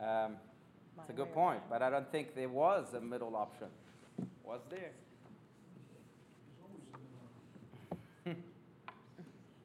[0.00, 0.36] Um,
[0.98, 3.68] it's a good point, but I don't think there was a middle option.
[4.44, 4.90] Was there?
[4.90, 8.42] There's always a middle.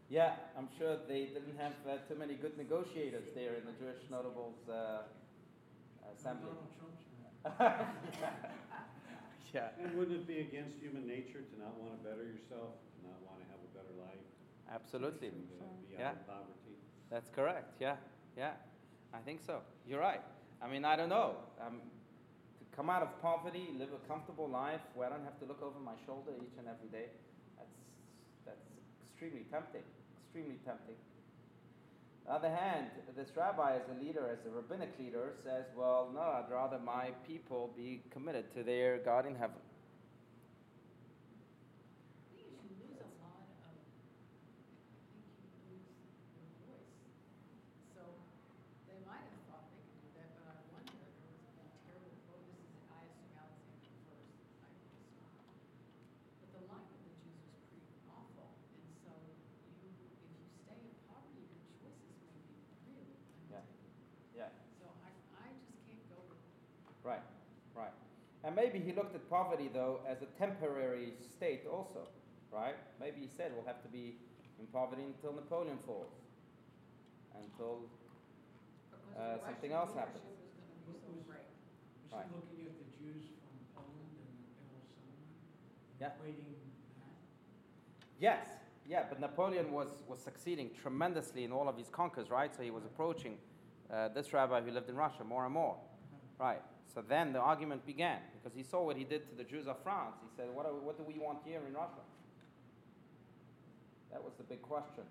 [0.09, 3.99] Yeah, I'm sure they didn't have uh, too many good negotiators there in the Jewish
[4.09, 5.03] notables uh,
[6.15, 6.51] assembly.
[6.51, 7.87] Donald Trump's in it.
[9.53, 12.97] yeah, And wouldn't it be against human nature to not want to better yourself, to
[13.07, 14.23] not want to have a better life,
[14.71, 15.29] absolutely.
[15.29, 16.11] to be Yeah.
[16.11, 16.75] of poverty?
[17.09, 17.75] That's correct.
[17.79, 17.95] Yeah,
[18.35, 18.53] yeah.
[19.13, 19.61] I think so.
[19.87, 20.21] You're right.
[20.61, 21.37] I mean, I don't know.
[21.61, 21.79] Um,
[22.59, 25.61] to come out of poverty, live a comfortable life where I don't have to look
[25.63, 27.07] over my shoulder each and every day,
[27.57, 27.77] that's,
[28.45, 28.65] that's
[29.07, 29.83] extremely tempting.
[30.25, 30.95] extremely tempting.
[32.27, 36.09] On the other hand, this rabbi, as a leader, as a rabbinic leader, says, Well,
[36.13, 39.55] no, I'd rather my people be committed to their God in heaven.
[42.19, 43.75] I think you lose a lot of,
[44.93, 45.95] I think you lose
[46.35, 46.93] your voice.
[47.93, 48.01] So
[48.85, 52.13] they might have thought they could do that, but I wonder, there was a terrible
[52.27, 55.33] quote, this is, I assume Alexander first, I guess not.
[56.39, 59.11] But the life of the Jews was pretty awful, and so
[59.81, 63.17] you, if you stay in poverty, your choices may be really
[63.49, 63.59] Yeah.
[63.59, 63.89] limited.
[64.35, 64.49] Yeah.
[64.77, 66.37] So I, I just can't go with
[67.03, 67.21] Right,
[67.75, 67.93] right.
[68.43, 72.07] And maybe he looked at poverty, though, as a temporary state also,
[72.51, 72.75] right?
[72.99, 74.15] Maybe he said we'll have to be
[74.59, 76.11] in poverty until Napoleon falls,
[77.35, 77.79] until
[79.17, 80.23] Uh, something else happens.
[80.23, 80.37] was
[80.85, 81.39] gonna be so great.
[82.03, 82.27] Was Right.
[82.27, 84.35] he looking at the Jews from Poland and
[85.99, 86.05] the?
[86.05, 86.11] Yeah.
[88.19, 88.47] Yes,
[88.85, 92.53] yeah, but Napoleon was, was succeeding tremendously in all of his conquers, right?
[92.55, 93.39] So he was approaching
[93.89, 95.77] uh, this rabbi who lived in Russia more and more,
[96.37, 96.61] right?
[96.93, 99.77] So then the argument began because he saw what he did to the Jews of
[99.83, 100.15] France.
[100.21, 102.03] He said, What, are, what do we want here in Russia?
[104.11, 105.03] That was the big question.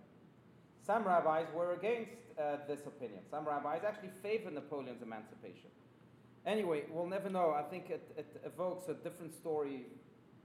[0.84, 3.20] Some rabbis were against uh, this opinion.
[3.30, 5.70] Some rabbis actually favored Napoleon's emancipation.
[6.46, 7.52] Anyway, we'll never know.
[7.52, 9.86] I think it, it evokes a different story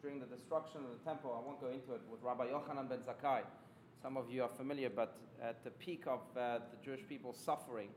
[0.02, 1.32] during the destruction of the temple.
[1.32, 3.41] I won't go into it with Rabbi Yochanan ben Zakkai.
[4.02, 7.89] Some of you are familiar, but at the peak of uh, the Jewish people's suffering,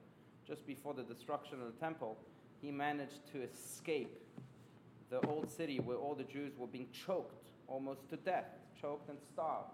[0.47, 2.19] just before the destruction of the temple,
[2.65, 4.17] he managed to escape
[5.11, 8.49] the old city where all the Jews were being choked almost to death,
[8.81, 9.69] choked and starved.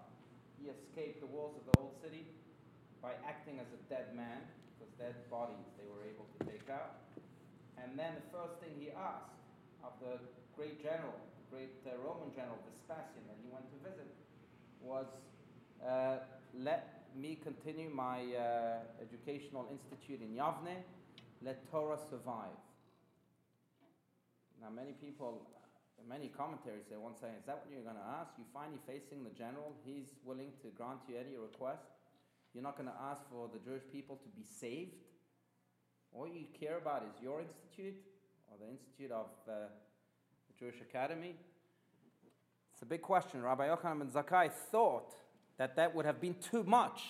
[0.59, 2.27] He escaped the walls of the old city
[3.01, 4.43] by acting as a dead man,
[4.75, 6.99] because dead bodies they were able to take out.
[7.81, 9.39] And then the first thing he asked
[9.83, 10.19] of the
[10.55, 14.11] great general, the great uh, Roman general Vespasian that he went to visit,
[14.83, 15.07] was
[15.79, 16.19] uh,
[16.59, 20.83] let me continue my uh, educational institute in Yavne,
[21.41, 22.53] let Torah survive.
[24.61, 25.49] Now, many people,
[26.07, 28.31] many commentaries say, one say, is that what you're going to ask?
[28.37, 31.89] You're finally facing the general, he's willing to grant you any request.
[32.53, 35.01] You're not going to ask for the Jewish people to be saved.
[36.13, 37.95] All you care about is your institute
[38.51, 39.71] or the institute of uh,
[40.47, 41.35] the Jewish Academy.
[42.73, 43.41] It's a big question.
[43.41, 45.15] Rabbi Yochanan ben Zakkai thought
[45.57, 47.01] that that would have been too much,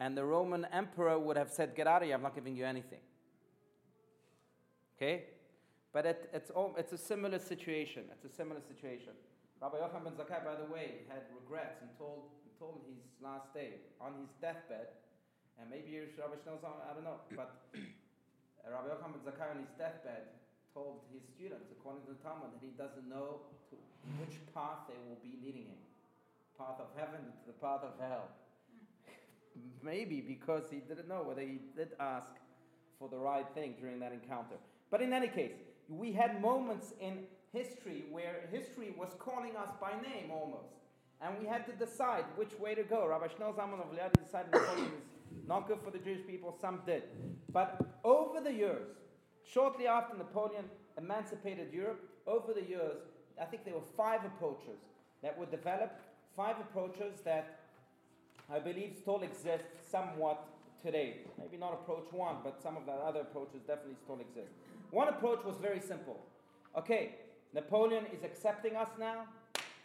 [0.00, 2.14] and the Roman emperor would have said, "Get out of here!
[2.14, 3.00] I'm not giving you anything."
[4.96, 5.24] Okay,
[5.92, 8.04] but it, it's all, it's a similar situation.
[8.12, 9.12] It's a similar situation.
[9.60, 13.82] Rabbi Yochanan ben Zakkai, by the way, had regrets and told told his last day
[14.00, 14.94] on his deathbed,
[15.58, 17.62] and maybe Rabbi Shneur's I don't know, but
[18.66, 20.32] Rabbi Yochanan ben Zakkai on his deathbed
[20.74, 23.76] told his students, according to the Talmud, that he doesn't know to
[24.18, 25.82] which path they will be leading him
[26.58, 28.28] path of heaven to the path of hell.
[29.82, 32.30] Maybe because he didn't know whether he did ask
[32.98, 34.56] for the right thing during that encounter.
[34.90, 35.52] But in any case,
[35.98, 40.72] we had moments in history where history was calling us by name almost.
[41.20, 43.06] And we had to decide which way to go.
[43.06, 44.92] Rabbi Shneur Zalman of Liadi decided Napoleon
[45.40, 47.04] is not good for the Jewish people, some did.
[47.52, 48.88] But over the years,
[49.46, 50.64] shortly after Napoleon
[50.98, 52.98] emancipated Europe, over the years,
[53.40, 54.80] I think there were five approaches
[55.22, 56.00] that were developed,
[56.36, 57.60] five approaches that
[58.50, 60.44] I believe still exist somewhat
[60.82, 61.18] today.
[61.38, 64.52] Maybe not approach one, but some of the other approaches definitely still exist.
[64.92, 66.20] One approach was very simple.
[66.76, 67.14] Okay,
[67.54, 69.24] Napoleon is accepting us now.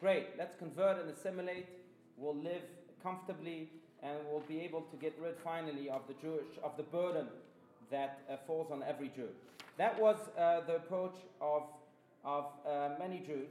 [0.02, 1.66] Great, let's convert and assimilate.
[2.18, 2.64] We'll live
[3.02, 3.70] comfortably
[4.04, 7.28] and we'll be able to get rid finally of the Jewish of the burden
[7.90, 9.30] that uh, falls on every Jew.
[9.78, 11.64] That was uh, the approach of,
[12.26, 13.48] of uh, many Jews.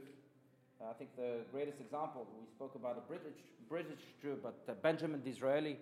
[0.87, 5.23] I think the greatest example, we spoke about a British, British Jew, but uh, Benjamin
[5.25, 5.77] Disraeli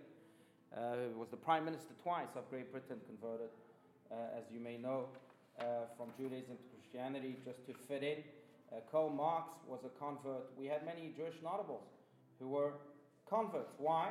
[0.73, 3.49] uh, was the prime minister twice of Great Britain, converted,
[4.09, 5.07] uh, as you may know,
[5.59, 5.63] uh,
[5.97, 8.23] from Judaism to Christianity just to fit in.
[8.71, 10.51] Uh, Karl Marx was a convert.
[10.57, 11.85] We had many Jewish notables
[12.39, 12.73] who were
[13.29, 13.73] converts.
[13.77, 14.09] Why?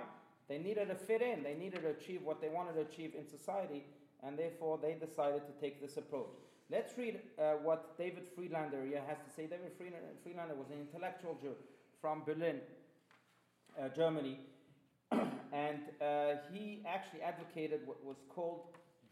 [0.48, 3.26] They needed to fit in, they needed to achieve what they wanted to achieve in
[3.26, 3.84] society,
[4.22, 6.36] and therefore they decided to take this approach.
[6.70, 9.46] Let's read uh, what David Friedlander has to say.
[9.46, 11.54] David Friedlander was an intellectual Jew
[12.00, 12.60] from Berlin,
[13.78, 14.40] uh, Germany,
[15.12, 18.64] and uh, he actually advocated what was called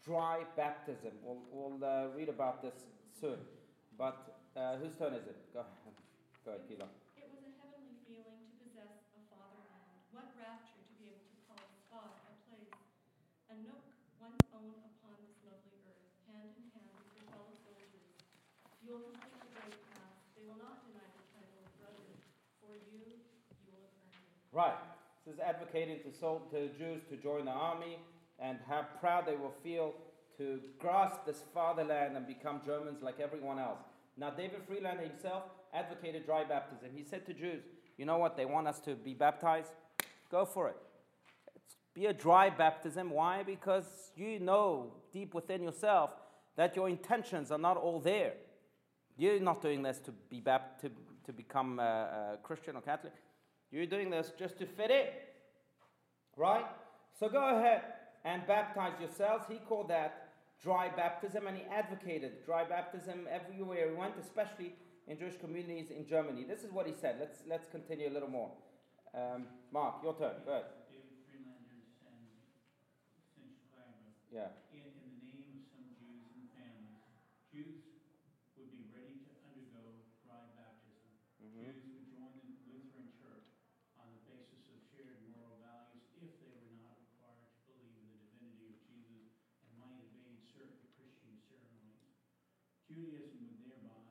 [0.05, 1.15] dry baptism.
[1.23, 2.75] We'll, we'll uh, read about this
[3.15, 3.39] soon.
[3.97, 5.39] But uh, whose turn is it?
[5.55, 5.95] Go ahead,
[6.45, 6.91] Go ahead Gila.
[7.15, 9.87] It was a heavenly feeling to possess a fatherland.
[10.11, 12.75] What rapture to be able to call spot a place,
[13.55, 13.87] a nook
[14.19, 18.11] one's own upon this lovely earth, hand in hand with your fellow soldiers.
[18.83, 20.19] You will complete the great task.
[20.35, 22.11] They will not deny the title of brother.
[22.59, 23.23] For you,
[23.63, 24.51] you will have earned it.
[24.51, 24.79] Right.
[25.23, 28.03] This is advocating to, sol- to Jews to join the army
[28.39, 29.95] and how proud they will feel
[30.39, 33.81] to grasp this fatherland and become Germans like everyone else.
[34.17, 36.91] Now, David Friedlander himself advocated dry baptism.
[36.95, 37.63] He said to Jews,
[37.97, 39.73] you know what, they want us to be baptized?
[40.31, 40.77] Go for it.
[41.55, 43.11] It's be a dry baptism.
[43.11, 43.43] Why?
[43.43, 43.85] Because
[44.17, 46.11] you know deep within yourself
[46.57, 48.35] that your intentions are not all there.
[49.17, 50.91] You're not doing this to be bap- to,
[51.27, 53.13] to become a, a Christian or Catholic.
[53.71, 55.07] You're doing this just to fit in.
[56.37, 56.65] Right?
[57.19, 57.83] So go ahead
[58.25, 59.45] and baptize yourselves.
[59.49, 60.29] He called that
[60.63, 64.75] dry baptism and he advocated dry baptism everywhere he went, especially
[65.09, 66.45] in Jewish communities in Germany.
[66.45, 67.17] This is what he said.
[67.19, 68.51] Let's, let's continue a little more.
[69.15, 70.39] Um, Mark, your turn.
[70.47, 70.71] Go ahead.
[70.89, 72.23] David Friedlander and
[73.35, 74.15] Cinch Clymer.
[74.31, 74.55] Yeah.
[74.73, 77.05] In, in the name of some Jews and families,
[77.53, 77.83] Jews
[78.57, 79.85] would be ready to undergo
[80.25, 81.13] dry baptism.
[81.45, 81.77] Mhm.
[81.77, 83.51] Jews would join the Lutheran Church
[84.01, 88.09] on the basis of shared moral values if they were not required to believe in
[88.09, 89.29] the divinity of Jesus
[89.69, 92.17] and might evade certain Christian ceremonies.
[92.89, 94.09] Judaism would thereby,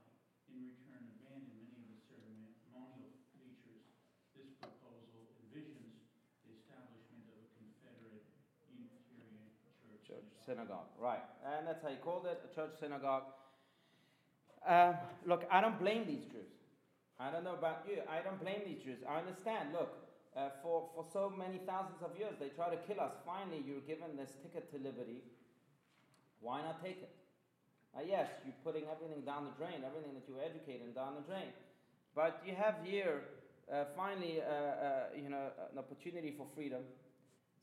[0.54, 3.90] in return, abandon many of the ceremonial features.
[4.38, 6.02] This proposal envisions
[6.46, 8.26] the establishment of a confederate
[8.70, 9.78] Unitarian church.
[10.02, 11.24] Church synagogue, right.
[11.48, 13.24] And that's how he called it, a church synagogue.
[14.68, 14.94] Uh,
[15.26, 16.52] look, I don't blame these Jews.
[17.20, 18.04] I don't know about you.
[18.10, 19.00] I don't blame these Jews.
[19.08, 19.72] I understand.
[19.72, 19.96] Look,
[20.36, 23.14] uh, for, for so many thousands of years, they try to kill us.
[23.26, 25.24] Finally, you're given this ticket to liberty.
[26.42, 27.14] Why not take it?
[27.96, 31.52] Uh, yes, you're putting everything down the drain, everything that you're educating down the drain.
[32.16, 33.24] But you have here,
[33.72, 36.82] uh, finally, uh, uh, you know, an opportunity for freedom.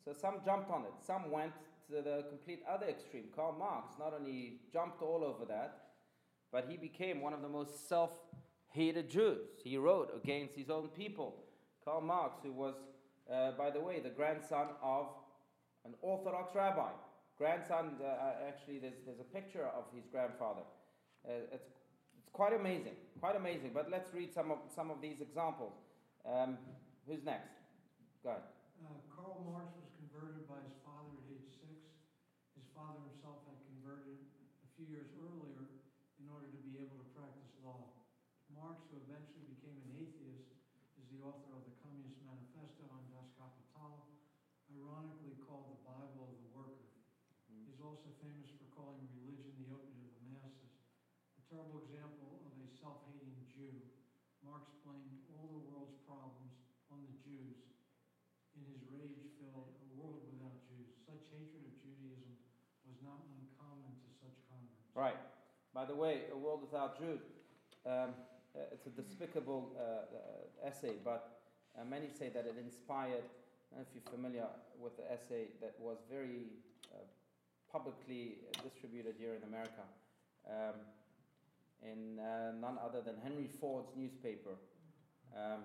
[0.04, 0.94] So some jumped on it.
[1.04, 1.52] Some went
[1.90, 3.24] the complete other extreme.
[3.34, 5.88] Karl Marx not only jumped all over that,
[6.52, 8.10] but he became one of the most self
[8.70, 9.48] hated Jews.
[9.64, 11.44] He wrote against his own people.
[11.84, 12.74] Karl Marx, who was,
[13.32, 15.06] uh, by the way, the grandson of
[15.84, 16.90] an Orthodox rabbi.
[17.38, 20.66] Grandson, uh, actually, there's, there's a picture of his grandfather.
[21.24, 21.70] Uh, it's,
[22.18, 23.70] it's quite amazing, quite amazing.
[23.72, 25.72] But let's read some of, some of these examples.
[26.26, 26.58] Um,
[27.06, 27.54] who's next?
[28.22, 28.42] Go ahead.
[28.82, 31.78] Uh, Karl Marx was converted by his father at age six.
[32.58, 34.18] His father himself had converted
[34.66, 35.62] a few years earlier
[36.18, 37.86] in order to be able to practice law.
[38.50, 40.50] Marx, who eventually became an atheist,
[40.98, 44.10] is the author of the Communist Manifesto on Das Kapital,
[44.74, 46.90] ironically called the Bible of the worker.
[47.66, 50.74] He's also famous for calling religion the opiate of the masses.
[51.38, 53.78] A terrible example of a self-hating Jew.
[54.42, 56.58] Marx blamed all the world's problems
[56.90, 57.62] on the Jews
[58.58, 60.90] in his rage-filled A World Without Jews.
[61.06, 62.34] Such hatred of Judaism
[62.82, 64.34] was not uncommon to such
[64.98, 65.14] Right.
[65.72, 67.20] By the way, A World Without Jews,
[67.86, 68.10] um,
[68.52, 71.38] uh, it's a despicable uh, uh, essay, but
[71.78, 73.22] uh, many say that it inspired,
[73.80, 76.46] if you're familiar with the essay that was very
[76.92, 76.98] uh,
[77.70, 79.86] publicly distributed here in America,
[80.50, 80.74] um,
[81.84, 84.56] in uh, none other than Henry Ford's newspaper.
[85.32, 85.60] Um,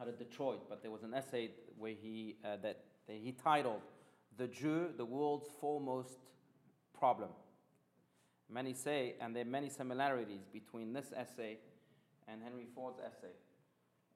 [0.00, 3.82] out of Detroit, but there was an essay where he that, that he titled
[4.38, 6.16] "The Jew, the World's Foremost
[6.98, 7.28] Problem."
[8.52, 11.58] Many say, and there are many similarities between this essay
[12.26, 13.34] and Henry Ford's essay.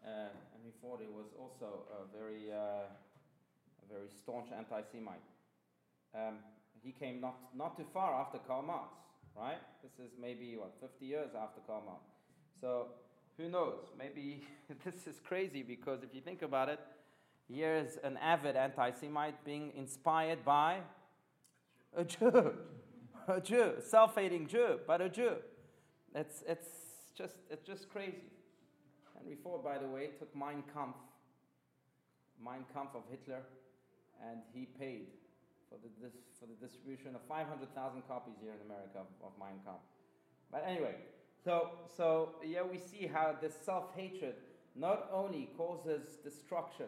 [0.05, 5.23] Uh, Henry Ford was also a very, uh, a very staunch anti-Semite.
[6.15, 6.39] Um,
[6.83, 8.95] he came not, not too far after Karl Marx,
[9.37, 9.59] right?
[9.83, 12.03] This is maybe what 50 years after Karl Marx.
[12.61, 12.89] So
[13.37, 13.81] who knows?
[13.99, 14.47] Maybe
[14.85, 16.81] this is crazy because if you think about it,
[17.49, 20.81] here's an avid anti-Semite being inspired by
[21.97, 22.55] a Jew
[23.29, 25.37] a Jew, self-hating Jew, but a Jew.
[26.15, 26.69] It's, it's,
[27.17, 28.23] just, it's just crazy.
[29.17, 30.99] Henry Ford, by the way, took Mein Kampf,
[32.43, 33.43] Mein Kampf of Hitler,
[34.31, 35.07] and he paid
[35.69, 39.83] for the, for the distribution of 500,000 copies here in America of, of Mein Kampf.
[40.53, 40.95] But anyway,
[41.45, 44.35] so, so yeah, we see how this self-hatred
[44.77, 46.87] not only causes destruction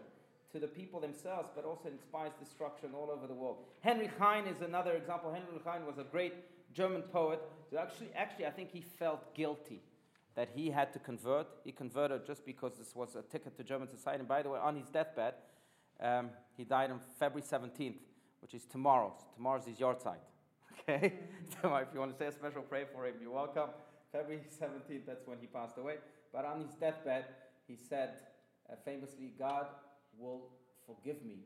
[0.53, 3.59] to the people themselves, but also inspires destruction all over the world.
[3.81, 5.33] Henry Heine is another example.
[5.33, 6.35] Henry Heine was a great
[6.73, 7.41] German poet.
[7.79, 9.83] Actually, actually, I think he felt guilty
[10.35, 11.47] that he had to convert.
[11.65, 14.21] He converted just because this was a ticket to German society.
[14.21, 15.35] And by the way, on his deathbed,
[16.01, 17.97] um, he died on February 17th,
[18.41, 19.15] which is tomorrow.
[19.19, 20.17] So tomorrow's his yahrzeit.
[20.89, 21.15] Okay?
[21.63, 23.71] so if you want to say a special prayer for him, you're welcome.
[24.13, 25.97] February 17th, that's when he passed away.
[26.33, 27.25] But on his deathbed,
[27.67, 28.11] he said
[28.71, 29.67] uh, famously, God
[30.19, 30.51] will
[30.87, 31.45] forgive me.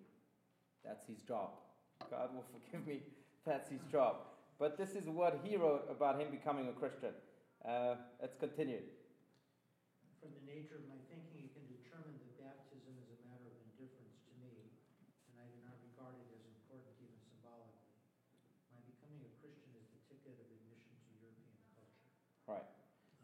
[0.85, 1.61] That's his job.
[2.09, 3.03] God will forgive me.
[3.47, 4.29] That's his job.
[4.59, 7.17] But this is what he wrote about him becoming a Christian.
[7.65, 8.85] Uh, let's continue.
[10.21, 13.57] From the nature of my thinking, you can determine that baptism is a matter of
[13.73, 14.53] indifference to me,
[15.33, 17.89] and I do not regard it as important even symbolically.
[18.73, 22.05] My becoming a Christian is the ticket of admission to European culture.
[22.45, 22.69] Right.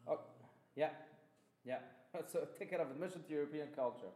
[0.09, 0.21] Um, oh,
[0.73, 0.97] yeah.
[1.65, 1.85] Yeah.
[2.33, 4.09] So, ticket of admission to European culture.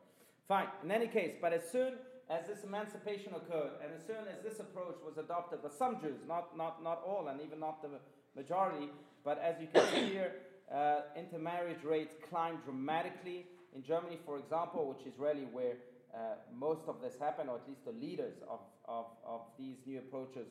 [0.51, 0.66] Fine.
[0.82, 1.92] In any case, but as soon
[2.28, 6.18] as this emancipation occurred, and as soon as this approach was adopted by some Jews,
[6.26, 7.88] not not not all, and even not the
[8.34, 8.88] majority,
[9.24, 10.32] but as you can see here,
[10.74, 13.46] uh, intermarriage rates climbed dramatically
[13.76, 15.76] in Germany, for example, which is really where
[16.12, 19.98] uh, most of this happened, or at least the leaders of of, of these new
[20.01, 20.48] approaches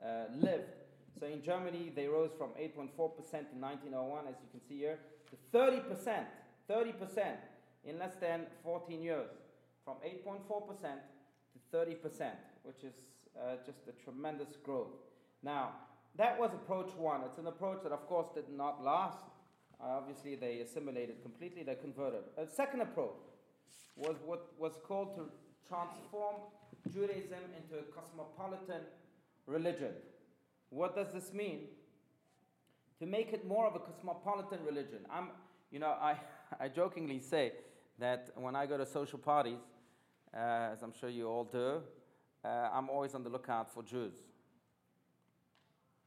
[0.00, 0.70] uh, lived.
[1.18, 2.94] So in Germany, they rose from 8.4%
[3.52, 6.24] in 1901, as you can see here, to 30%,
[6.70, 7.34] 30%
[7.84, 9.28] in less than 14 years,
[9.90, 10.80] from 8.4%
[11.52, 12.30] to 30%,
[12.62, 12.94] which is
[13.36, 14.92] uh, just a tremendous growth.
[15.42, 15.70] Now,
[16.16, 17.22] that was approach one.
[17.24, 19.18] It's an approach that, of course, did not last.
[19.80, 22.20] Uh, obviously, they assimilated completely, they converted.
[22.36, 23.16] A second approach
[23.96, 25.22] was what was called to
[25.66, 26.36] transform
[26.92, 28.82] Judaism into a cosmopolitan
[29.46, 29.92] religion.
[30.68, 31.68] What does this mean?
[33.00, 34.98] To make it more of a cosmopolitan religion.
[35.10, 35.28] I'm,
[35.70, 36.16] you know, I,
[36.60, 37.52] I jokingly say
[38.00, 39.60] that when I go to social parties,
[40.32, 41.82] as I'm sure you all do,
[42.44, 44.14] uh, I'm always on the lookout for Jews.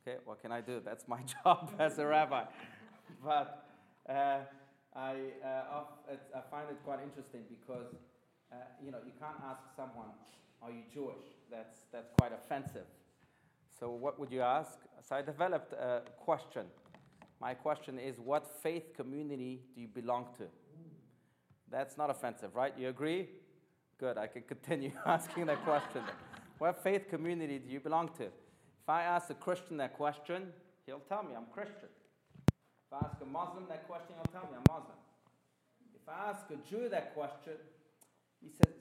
[0.06, 0.82] Okay, what can I do?
[0.84, 2.44] That's my job as a rabbi.
[3.24, 3.70] but
[4.10, 4.40] uh,
[4.96, 5.84] I, uh,
[6.36, 7.94] I find it quite interesting because,
[8.52, 10.10] uh, you know, you can't ask someone,
[10.62, 11.26] are you Jewish?
[11.50, 12.86] That's, that's quite offensive.
[13.80, 14.80] So, what would you ask?
[15.02, 16.66] So, I developed a question.
[17.42, 20.46] My question is What faith community do you belong to?
[21.70, 22.74] That's not offensive, right?
[22.78, 23.30] You agree?
[24.04, 26.02] Good, I can continue asking that question.
[26.58, 28.26] what faith community do you belong to?
[28.26, 30.48] If I ask a Christian that question,
[30.86, 31.88] he'll tell me I'm Christian.
[32.52, 34.98] If I ask a Muslim that question, he'll tell me I'm Muslim.
[35.96, 37.54] If I ask a Jew that question,
[38.42, 38.76] he says,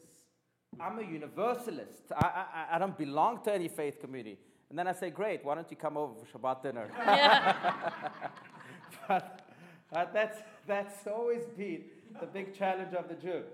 [0.81, 2.11] I'm a universalist.
[2.17, 4.39] I, I, I don't belong to any faith community.
[4.71, 6.91] And then I say, Great, why don't you come over for Shabbat dinner?
[9.07, 9.41] but,
[9.89, 11.85] but that's, that's always been
[12.19, 13.45] the big challenge of the Jew.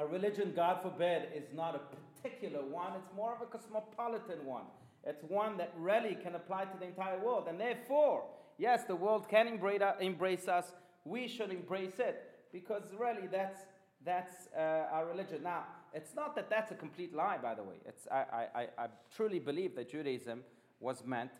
[0.00, 4.64] A religion, God forbid, is not a particular one, it's more of a cosmopolitan one.
[5.04, 7.46] It's one that really can apply to the entire world.
[7.48, 8.24] And therefore,
[8.56, 10.72] yes, the world can embrace us,
[11.04, 12.22] we should embrace it,
[12.52, 13.60] because really that's
[14.04, 15.42] that's uh, our religion.
[15.44, 15.64] Now,
[15.94, 17.76] it's not that that's a complete lie, by the way.
[17.86, 20.42] It's, I, I, I truly believe that Judaism
[20.80, 21.30] was meant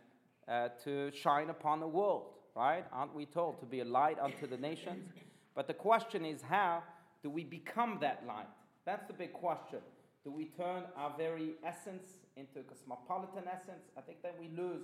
[0.47, 2.85] uh, to shine upon the world, right?
[2.93, 5.11] Aren't we told to be a light unto the nations?
[5.57, 6.85] But the question is, how
[7.23, 8.49] do we become that light?
[8.85, 9.79] That's the big question.
[10.25, 13.91] Do we turn our very essence into a cosmopolitan essence?
[13.97, 14.83] I think then we lose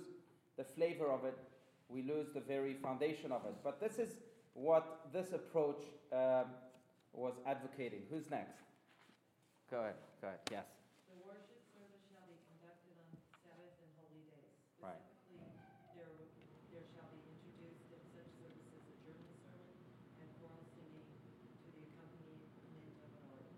[0.57, 1.37] the flavor of it,
[1.87, 3.55] we lose the very foundation of it.
[3.63, 4.15] But this is
[4.53, 5.81] what this approach.
[6.11, 6.45] Um,
[7.13, 8.05] was advocating.
[8.09, 8.61] Who's next?
[9.69, 9.97] Go ahead.
[10.21, 10.41] Go ahead.
[10.51, 10.65] Yes.
[11.09, 13.09] The worship service shall be conducted on
[13.41, 14.53] Sabbath and holy days.
[14.81, 14.97] Right.
[14.97, 15.51] Specifically,
[15.97, 16.09] there,
[16.73, 19.73] there shall be introduced in such services a German sermon
[20.21, 21.05] and choral singing
[21.65, 22.45] to the accompaniment
[23.01, 23.57] of an organ.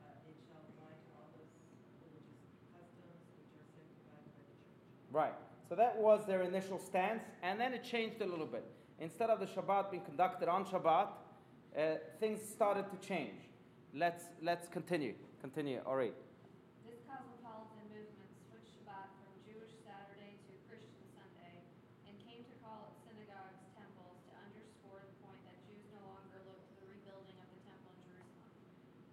[0.00, 1.52] Uh, it shall apply to all those
[2.00, 2.40] religious
[2.72, 4.99] customs which are sanctified by the church.
[5.12, 5.34] Right.
[5.68, 8.64] So that was their initial stance, and then it changed a little bit.
[9.00, 11.08] Instead of the Shabbat being conducted on Shabbat,
[11.76, 13.38] uh, things started to change.
[13.94, 15.14] Let's, let's continue.
[15.40, 16.12] Continue, Ori.
[16.86, 21.58] This cosmopolitan movement switched Shabbat from Jewish Saturday to Christian Sunday
[22.06, 26.38] and came to call its synagogues temples to underscore the point that Jews no longer
[26.46, 28.54] looked to the rebuilding of the temple in Jerusalem.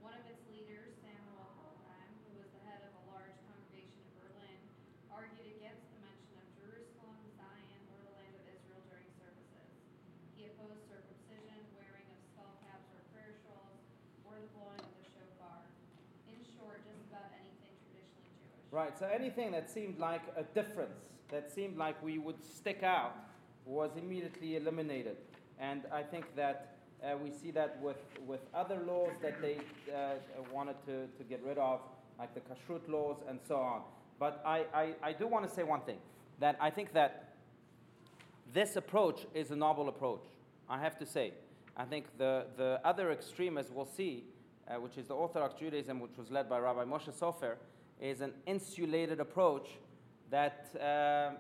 [0.02, 4.14] One of its leaders, Samuel Holdheim, who was the head of a large congregation in
[4.18, 4.62] Berlin,
[5.10, 9.70] argued against the mention of Jerusalem, Zion, or the land of Israel during services.
[10.38, 13.82] He opposed circumcision, wearing of skull caps or prayer shawls,
[14.30, 15.66] or the blowing of the shofar.
[16.30, 18.67] In short, just about anything traditionally Jewish.
[18.78, 23.16] Right, so anything that seemed like a difference, that seemed like we would stick out,
[23.66, 25.18] was immediately eliminated.
[25.60, 27.98] And I think that uh, we see that with,
[28.28, 29.58] with other laws that they
[29.92, 30.18] uh,
[30.54, 31.80] wanted to, to get rid of,
[32.20, 33.82] like the kashrut laws and so on.
[34.20, 35.98] But I, I, I do want to say one thing
[36.40, 37.34] that I think that
[38.54, 40.26] this approach is a novel approach.
[40.70, 41.34] I have to say.
[41.76, 44.26] I think the, the other extremists we'll see,
[44.70, 47.56] uh, which is the Orthodox Judaism, which was led by Rabbi Moshe Sofer,
[48.02, 49.68] is an insulated approach
[50.30, 51.32] that, uh,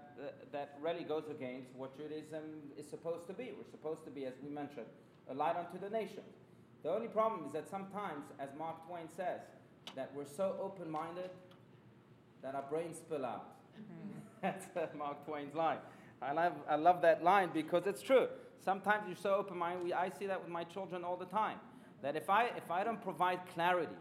[0.51, 2.41] that really goes against what Judaism
[2.77, 3.51] is supposed to be.
[3.57, 4.85] We're supposed to be, as we mentioned,
[5.29, 6.23] a light unto the nation.
[6.83, 9.41] The only problem is that sometimes, as Mark Twain says,
[9.95, 11.29] that we're so open minded
[12.41, 13.55] that our brains spill out.
[14.41, 15.79] That's uh, Mark Twain's line.
[16.21, 18.27] I love, I love that line because it's true.
[18.63, 19.91] Sometimes you're so open minded.
[19.93, 21.57] I see that with my children all the time.
[22.01, 23.93] That if I, if I don't provide clarity,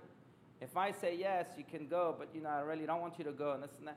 [0.60, 3.24] if I say, yes, you can go, but you know, I really don't want you
[3.24, 3.88] to go, and this and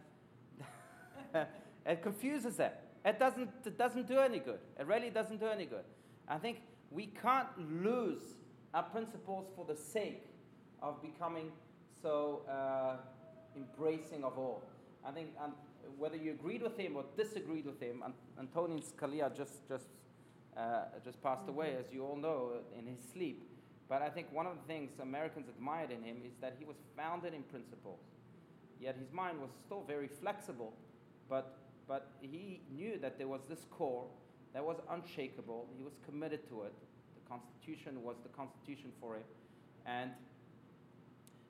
[1.34, 1.50] that.
[1.86, 2.72] It confuses them.
[3.06, 4.60] It doesn't, it doesn't do any good.
[4.78, 5.86] It really doesn't do any good.
[6.28, 7.48] I think we can't
[7.84, 8.22] lose
[8.74, 10.26] our principles for the sake
[10.82, 11.52] of becoming
[12.02, 12.98] so uh,
[13.56, 14.64] embracing of all.
[15.06, 15.54] I think um,
[15.98, 19.88] whether you agreed with him or disagreed with him, An- Antonin Scalia just, just,
[20.56, 23.50] uh, just passed away, as you all know, in his sleep.
[23.90, 26.78] But I think one of the things Americans admired in him is that he was
[26.96, 28.00] founded in principles.
[28.80, 30.74] Yet his mind was still very flexible,
[31.28, 34.06] but, but he knew that there was this core
[34.54, 35.68] that was unshakable.
[35.76, 36.74] He was committed to it.
[37.16, 39.24] The Constitution was the Constitution for him.
[39.88, 40.12] And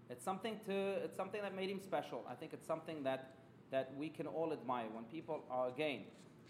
[0.09, 0.73] it's something, to,
[1.03, 2.23] it's something that made him special.
[2.27, 3.35] I think it's something that,
[3.69, 6.03] that we can all admire when people are, again,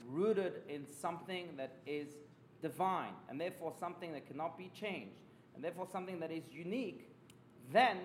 [0.07, 2.09] rooted in something that is
[2.61, 5.15] divine and therefore something that cannot be changed
[5.59, 7.09] and therefore something that is unique,
[7.73, 7.97] then,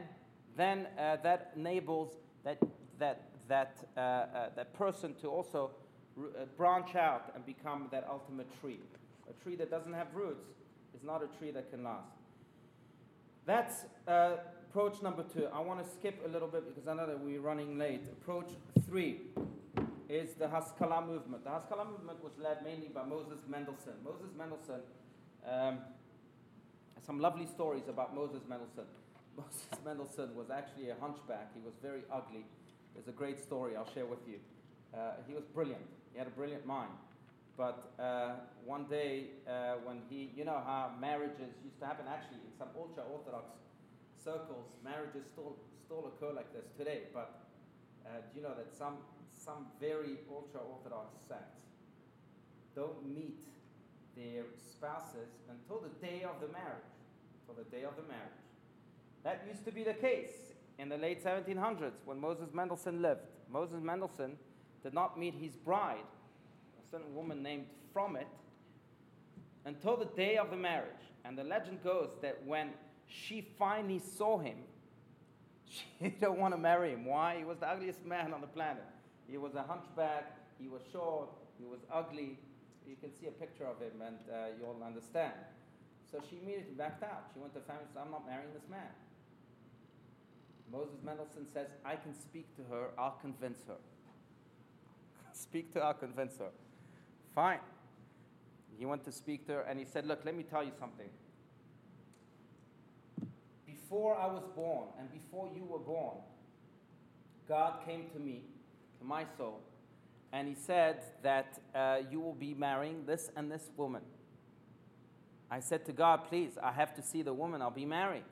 [0.57, 2.59] then uh, that enables that,
[2.99, 5.71] that, that, uh, uh, that person to also
[6.19, 8.81] uh, branch out and become that ultimate tree.
[9.31, 10.49] A tree that doesn't have roots
[10.97, 12.11] is not a tree that can last.
[13.47, 14.39] That's uh,
[14.69, 15.47] approach number two.
[15.55, 18.03] I want to skip a little bit because I know that we're running late.
[18.21, 18.49] Approach
[18.85, 19.21] three
[20.09, 21.45] is the Haskalah movement.
[21.45, 23.95] The Haskalah movement was led mainly by Moses Mendelssohn.
[24.05, 24.81] Moses Mendelssohn,
[25.49, 25.79] um,
[27.05, 28.89] some lovely stories about Moses Mendelssohn.
[29.37, 31.53] Moses Mendelssohn was actually a hunchback.
[31.55, 32.45] He was very ugly.
[32.95, 34.39] There's a great story I'll share with you.
[34.97, 35.85] Uh, he was brilliant.
[36.13, 36.93] He had a brilliant mind.
[37.57, 38.35] But uh,
[38.65, 42.69] one day, uh, when he, you know how marriages used to happen actually in some
[42.77, 43.53] ultra Orthodox
[44.25, 47.03] circles, marriages still, still occur like this today.
[47.13, 47.45] But
[48.07, 48.97] uh, do you know that some,
[49.31, 51.61] some very ultra Orthodox sects
[52.75, 53.39] don't meet
[54.17, 56.94] their spouses until the day of the marriage?
[57.49, 58.23] Until the day of the marriage.
[59.23, 63.21] That used to be the case in the late 1700s when Moses Mendelssohn lived.
[63.51, 64.37] Moses Mendelssohn
[64.83, 66.05] did not meet his bride
[66.79, 68.27] a certain woman named Fromet
[69.65, 70.91] until the day of the marriage.
[71.25, 72.71] And the legend goes that when
[73.07, 74.57] she finally saw him,
[75.69, 77.07] she didn't want to marry him.
[77.07, 77.37] Why?
[77.39, 78.85] He was the ugliest man on the planet.
[79.27, 82.39] He was a hunchback, he was short, he was ugly.
[82.87, 85.33] You can see a picture of him and uh, you'll understand.
[86.15, 87.25] So she immediately backed out.
[87.35, 88.87] She went to the family and said, I'm not marrying this man.
[90.71, 93.75] Moses Mendelssohn says, I can speak to her, I'll convince her.
[95.33, 96.51] speak to her, I'll convince her.
[97.35, 97.59] Fine.
[98.79, 101.09] He went to speak to her and he said, Look, let me tell you something.
[103.67, 106.19] Before I was born and before you were born,
[107.49, 108.43] God came to me,
[109.01, 109.63] to my soul,
[110.33, 114.03] and he said that uh, you will be marrying this and this woman.
[115.51, 118.25] I said to God, Please, I have to see the woman I'll be married.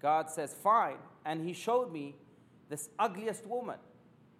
[0.00, 0.98] God says, Fine.
[1.24, 2.16] And he showed me
[2.68, 3.78] this ugliest woman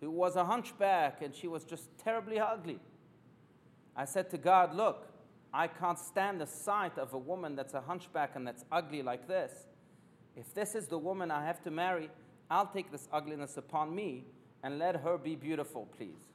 [0.01, 2.79] who was a hunchback and she was just terribly ugly.
[3.97, 5.07] I said to God, Look,
[5.53, 9.27] I can't stand the sight of a woman that's a hunchback and that's ugly like
[9.27, 9.67] this.
[10.37, 12.09] If this is the woman I have to marry,
[12.51, 14.25] I'll take this ugliness upon me
[14.63, 16.31] and let her be beautiful, please.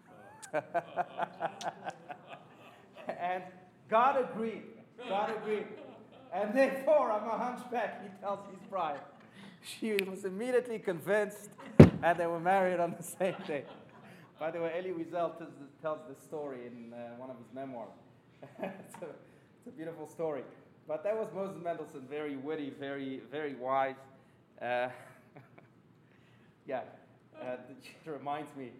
[3.07, 3.43] and
[3.89, 4.63] God agreed.
[5.09, 5.65] God agreed.
[6.33, 8.99] And therefore, I'm a hunchback, he tells his bride.
[9.61, 11.49] She was immediately convinced,
[12.03, 13.65] and they were married on the same day.
[14.39, 17.89] By the way, Elie Wiesel tells, tells this story in uh, one of his memoirs.
[18.43, 20.43] it's, a, it's, a, beautiful story.
[20.87, 23.95] But that was Moses Mendelssohn, very witty, very, very wise.
[24.61, 24.89] Uh,
[26.67, 26.81] yeah,
[27.41, 28.71] uh, it reminds me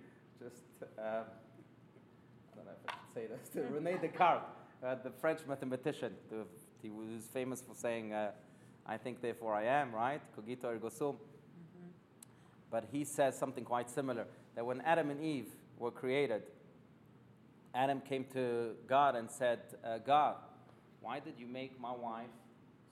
[0.43, 0.61] just,
[0.99, 4.43] uh, I don't know if I should say this, to Rene Descartes,
[4.85, 6.13] uh, the French mathematician.
[6.29, 6.45] The,
[6.81, 8.31] he was famous for saying, uh,
[8.85, 10.21] I think, therefore I am, right?
[10.35, 11.13] Cogito ergo sum.
[11.15, 11.87] Mm-hmm.
[12.69, 15.47] But he says something quite similar that when Adam and Eve
[15.79, 16.43] were created,
[17.73, 20.35] Adam came to God and said, uh, God,
[21.01, 22.29] why did you make my wife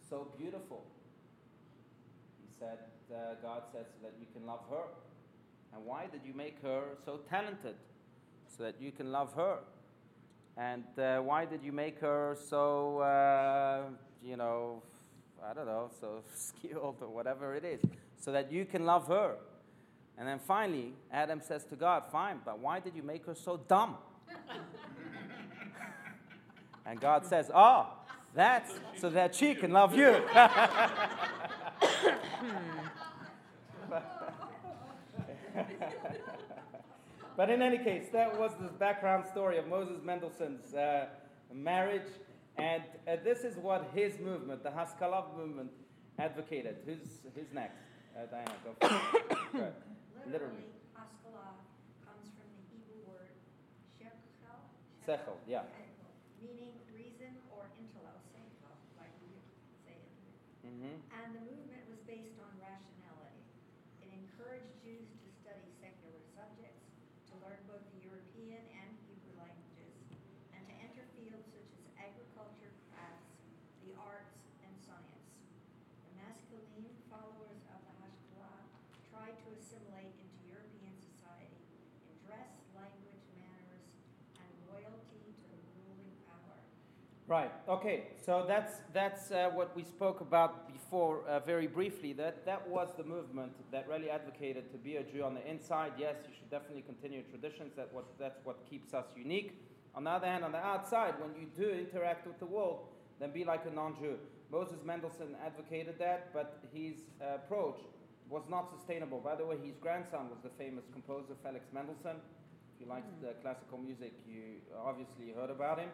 [0.09, 0.83] so beautiful?
[2.41, 2.79] He said,
[3.11, 4.83] uh, God said, so that you can love her.
[5.73, 7.75] And why did you make her so talented?
[8.57, 9.59] So that you can love her.
[10.57, 13.83] And uh, why did you make her so, uh,
[14.23, 14.83] you know,
[15.43, 17.81] I don't know, so skilled or whatever it is?
[18.19, 19.37] So that you can love her.
[20.17, 23.57] And then finally, Adam says to God, Fine, but why did you make her so
[23.67, 23.97] dumb?
[26.85, 27.87] and God says, Oh,
[28.35, 30.21] that's so that she can love you.
[37.37, 41.07] but in any case, that was the background story of Moses Mendelssohn's uh,
[41.53, 42.09] marriage.
[42.57, 45.71] And uh, this is what his movement, the Haskalah movement,
[46.19, 46.77] advocated.
[46.85, 47.81] Who's, who's next?
[48.15, 49.73] Uh, Diana, go for it.
[50.31, 51.57] Literally, Haskalah
[52.05, 53.33] comes from the Hebrew word
[53.97, 54.61] shekel,
[55.01, 55.65] Sechel, yeah.
[56.37, 58.21] Meaning reason or intellect,
[59.01, 59.33] like we
[59.81, 60.37] say it here.
[60.69, 63.41] hmm And the movement was based on rationality.
[64.05, 66.85] It encouraged Jews to study secular subjects,
[67.31, 69.95] to learn both the European and Hebrew languages,
[70.53, 73.33] and to enter fields such as agriculture, crafts,
[73.83, 75.27] the arts, and science.
[76.07, 78.63] The Maskilim followers of the Hashkalah
[79.11, 81.57] tried to assimilate into European society
[82.05, 83.85] in dress, language, manners,
[84.37, 86.57] and loyalty to the ruling power.
[87.27, 87.51] Right.
[87.67, 88.13] Okay.
[88.25, 92.13] So that's that's uh, what we spoke about before, uh, very briefly.
[92.13, 95.93] That that was the movement that really advocated to be a Jew on the inside.
[95.97, 97.73] Yes, you should definitely continue traditions.
[97.75, 99.59] That what that's what keeps us unique.
[99.95, 102.87] On the other hand, on the outside, when you do interact with the world,
[103.19, 104.17] then be like a non-Jew.
[104.51, 107.77] Moses Mendelssohn advocated that, but his uh, approach
[108.33, 109.19] was not sustainable.
[109.19, 112.17] By the way, his grandson was the famous composer Felix Mendelssohn.
[112.73, 115.89] If you like the classical music, you obviously heard about him.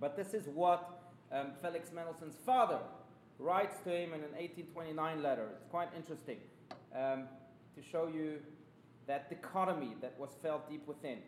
[0.00, 0.82] But this is what
[1.30, 2.80] um, Felix Mendelssohn's father
[3.38, 5.46] writes to him in an 1829 letter.
[5.54, 6.38] It's quite interesting
[6.90, 7.30] um,
[7.76, 8.42] to show you
[9.06, 11.18] that dichotomy that was felt deep within.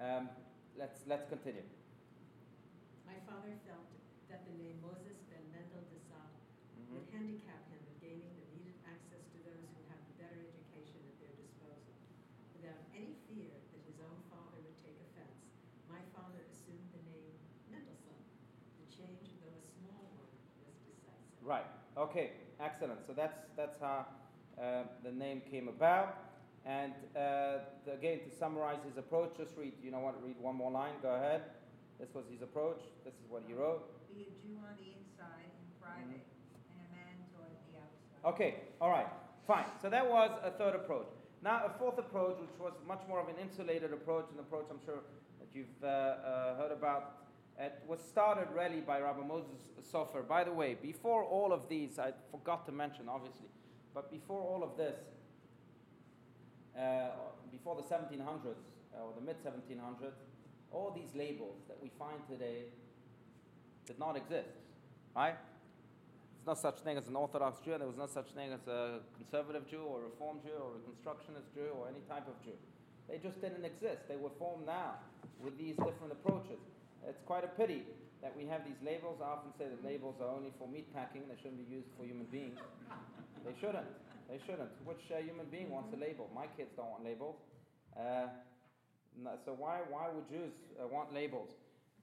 [0.00, 0.30] Um,
[0.80, 1.62] let's, let's continue.
[3.04, 3.84] My father felt
[4.32, 6.24] that the name Moses ben Mendel Dessau
[6.72, 6.88] Mhm.
[6.96, 11.00] would handicap him in gaining the needed access to those who had the better education
[11.08, 11.94] at their disposal.
[12.56, 15.38] Without any fear that his own father would take offense,
[15.88, 17.32] my father assumed the name
[17.72, 18.18] Mendelssohn.
[18.82, 20.30] The change, though a small one,
[20.64, 21.38] was decisive.
[21.42, 21.66] Right.
[21.98, 22.30] Okay.
[22.60, 23.06] Excellent.
[23.06, 24.06] So that's that's how
[24.60, 26.16] uh, the name came about.
[26.66, 29.72] And uh, the, again, to summarize his approach, just read.
[29.82, 30.22] You know what?
[30.22, 30.94] Read one more line.
[31.02, 31.42] Go ahead.
[32.00, 32.80] This was his approach.
[33.04, 33.82] This is what he wrote.
[34.14, 36.26] Be a Jew on the inside in private,
[36.70, 38.34] and a man toward the outside.
[38.34, 39.06] Okay, all right,
[39.46, 39.66] fine.
[39.80, 41.08] So that was a third approach.
[41.42, 44.82] Now, a fourth approach, which was much more of an insulated approach, an approach I'm
[44.84, 45.02] sure
[45.38, 47.27] that you've uh, uh, heard about,
[47.58, 49.58] it was started really by Rabbi Moses
[49.92, 50.26] Sofer.
[50.26, 53.48] By the way, before all of these, I forgot to mention, obviously,
[53.94, 54.96] but before all of this,
[56.78, 57.10] uh,
[57.50, 58.22] before the 1700s
[58.94, 60.14] uh, or the mid 1700s,
[60.70, 62.66] all these labels that we find today
[63.86, 64.54] did not exist,
[65.16, 65.34] right?
[66.36, 69.00] There's no such thing as an Orthodox Jew, there was no such thing as a
[69.16, 72.56] conservative Jew or a Reform Jew or a Constructionist Jew or any type of Jew.
[73.08, 74.06] They just didn't exist.
[74.06, 74.94] They were formed now
[75.42, 76.60] with these different approaches.
[77.06, 77.82] It's quite a pity
[78.22, 79.20] that we have these labels.
[79.22, 82.04] I often say that labels are only for meat packing, they shouldn't be used for
[82.04, 82.58] human beings.
[83.44, 83.86] They shouldn't.
[84.28, 84.70] They shouldn't.
[84.84, 86.28] Which uh, human being wants a label?
[86.34, 87.36] My kids don't want labels.
[87.96, 88.26] Uh,
[89.44, 91.50] so why, why would Jews uh, want labels?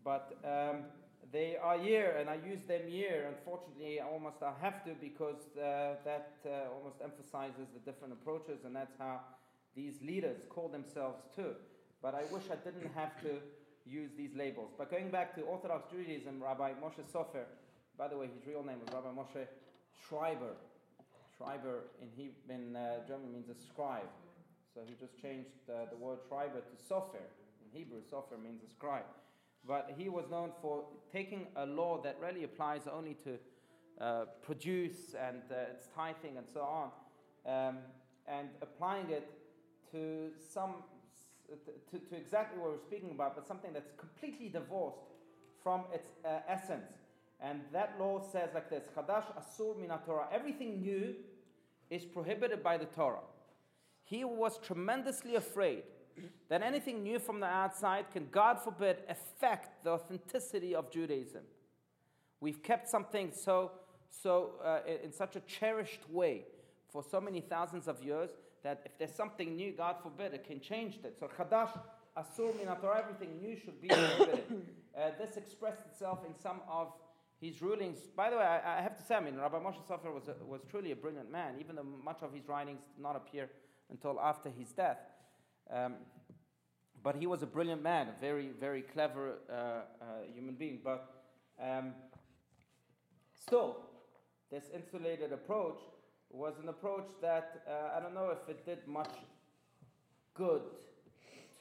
[0.03, 0.85] But um,
[1.31, 3.25] they are here, and I use them here.
[3.29, 8.75] Unfortunately, almost I have to because uh, that uh, almost emphasizes the different approaches, and
[8.75, 9.21] that's how
[9.75, 11.55] these leaders call themselves too.
[12.01, 13.41] But I wish I didn't have to
[13.85, 14.71] use these labels.
[14.77, 17.45] But going back to Orthodox Judaism, Rabbi Moshe Sofer,
[17.97, 19.45] by the way, his real name was Rabbi Moshe
[20.07, 20.55] Schreiber.
[21.37, 24.09] Schreiber in, he, in uh, German means a scribe.
[24.73, 27.23] So he just changed uh, the word Schreiber to Sofer.
[27.63, 29.05] In Hebrew, Sofer means a scribe.
[29.67, 33.37] But he was known for taking a law that really applies only to
[34.03, 36.89] uh, produce and uh, its tithing and so on,
[37.45, 37.77] um,
[38.27, 39.31] and applying it
[39.91, 40.83] to some
[41.91, 44.97] to, to exactly what we're speaking about, but something that's completely divorced
[45.61, 46.91] from its uh, essence.
[47.39, 50.27] And that law says like this: Chadash asur min Torah.
[50.31, 51.15] Everything new
[51.89, 53.25] is prohibited by the Torah.
[54.03, 55.83] He was tremendously afraid
[56.49, 61.41] that anything new from the outside can, God forbid, affect the authenticity of Judaism.
[62.39, 63.71] We've kept something so,
[64.09, 66.45] so uh, in such a cherished way
[66.89, 68.29] for so many thousands of years
[68.65, 71.19] that if there's something new, God forbid, it can change that.
[71.19, 71.79] So Chadash,
[72.57, 74.65] min Torah, everything new should be prohibited.
[74.97, 76.91] uh, this expressed itself in some of
[77.39, 77.99] his rulings.
[78.15, 80.43] By the way, I, I have to say, I mean, Rabbi Moshe Sofer was, a,
[80.43, 83.49] was truly a brilliant man, even though much of his writings did not appear
[83.91, 84.97] until after his death.
[85.71, 85.93] Um,
[87.03, 89.81] but he was a brilliant man, a very, very clever uh, uh,
[90.33, 90.79] human being.
[90.83, 91.07] But
[91.61, 91.93] um,
[93.39, 93.77] still,
[94.49, 95.77] this insulated approach
[96.35, 99.11] was an approach that uh, I don't know if it did much
[100.33, 100.61] good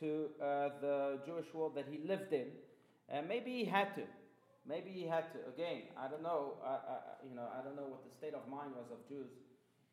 [0.00, 2.46] to uh, the Jewish world that he lived in.
[3.08, 4.02] And maybe he had to.
[4.66, 5.38] Maybe he had to.
[5.48, 6.54] Again, I don't know.
[6.64, 6.96] I, I,
[7.28, 9.30] you know, I don't know what the state of mind was of Jews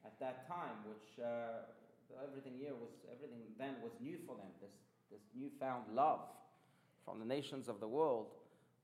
[0.05, 1.67] at that time, which uh,
[2.23, 4.47] everything here was everything then was new for them.
[4.61, 4.71] This
[5.11, 6.21] this newfound love
[7.05, 8.27] from the nations of the world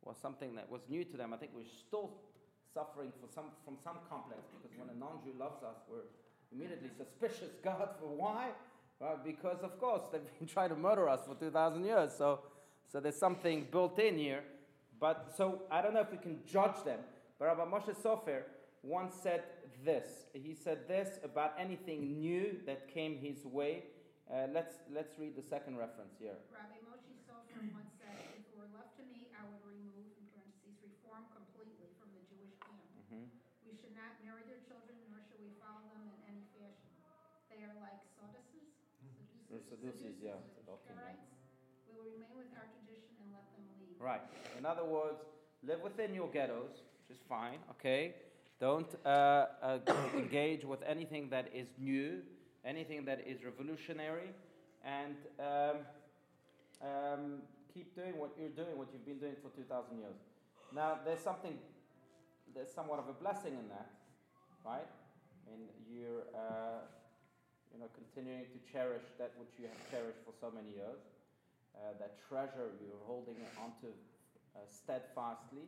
[0.04, 1.34] was something that was new to them.
[1.34, 2.12] I think we're still
[2.78, 6.05] suffering for some, from some complex because when a non-Jew loves us, we're
[6.53, 7.49] immediately suspicious.
[7.63, 8.49] God, for why?
[8.99, 12.11] Well, because of course they've been trying to murder us for two thousand years.
[12.17, 12.39] So,
[12.91, 14.43] So there's something built in here.
[14.99, 17.01] But so I don't know if we can judge them.
[17.38, 18.41] But Rabbi Moshe Sofer
[18.82, 19.43] once said
[19.86, 20.25] this.
[20.34, 23.84] He said this about anything new that came his way.
[24.25, 26.34] Uh, let's, let's read the second reference here.
[26.49, 30.25] Rabbi Moshe Sofer once said, if it were left to me, I would remove, in
[30.34, 32.82] parentheses, reform completely from the Jewish camp.
[33.05, 33.30] Mhm.
[33.69, 36.91] We should not marry their children, nor should we follow them in any fashion.
[37.53, 38.73] They are like Sadducees,
[39.70, 40.95] Sadducees, yeah, Sadducees, yeah.
[40.95, 41.28] Karaites.
[41.88, 43.99] We will remain with our tradition and let them lead.
[43.99, 44.24] Right.
[44.57, 45.20] In other words,
[45.63, 48.15] live within your ghettos, which is fine, okay?
[48.59, 49.80] Don't uh, uh,
[50.15, 52.22] engage with anything that is new,
[52.63, 54.32] anything that is revolutionary,
[54.84, 55.78] and um,
[56.82, 57.41] um,
[57.74, 60.15] keep doing what you're doing, what you've been doing for 2,000 years.
[60.74, 61.57] Now, there's something,
[62.55, 63.89] there's somewhat of a blessing in that,
[64.65, 64.88] right?
[65.51, 65.61] And
[65.91, 66.88] you're, uh,
[67.74, 70.99] you know, continuing to cherish that which you have cherished for so many years,
[71.76, 73.88] uh, that treasure you're holding onto
[74.55, 75.68] uh, steadfastly.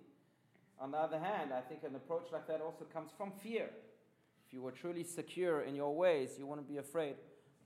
[0.79, 3.69] On the other hand, I think an approach like that also comes from fear.
[4.47, 7.15] If you were truly secure in your ways, you wouldn't be afraid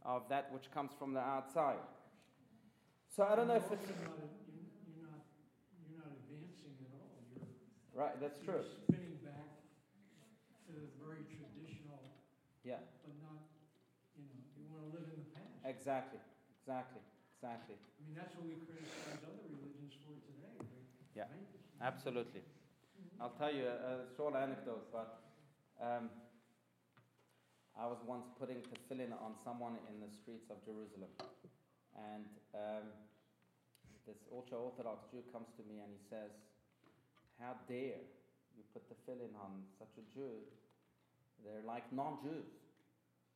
[0.04, 1.80] of that which comes from the outside.
[3.16, 4.10] So I don't know if it's not- You're
[4.98, 5.24] you're not,
[5.88, 7.14] you're not advancing at all.
[7.94, 8.20] You're right.
[8.20, 8.66] That's true.
[8.66, 9.62] You're spinning back
[10.68, 12.02] to the very traditional,
[12.66, 12.82] Yeah.
[13.06, 13.46] but not,
[14.18, 15.53] you know, you want to live in the past.
[15.66, 16.20] Exactly.
[16.60, 17.02] Exactly.
[17.36, 17.76] Exactly.
[17.76, 20.68] I mean, that's what we criticize other religions for today, right?
[21.16, 21.24] Yeah.
[21.32, 21.48] Right?
[21.82, 22.42] Absolutely.
[23.20, 25.20] I'll tell you a, a short anecdote, but
[25.82, 26.10] um,
[27.78, 31.10] I was once putting tefillin on someone in the streets of Jerusalem.
[31.96, 32.86] And um,
[34.08, 36.32] this ultra Orthodox Jew comes to me and he says,
[37.40, 38.04] How dare
[38.56, 40.40] you put the tefillin on such a Jew?
[41.44, 42.48] They're like non Jews.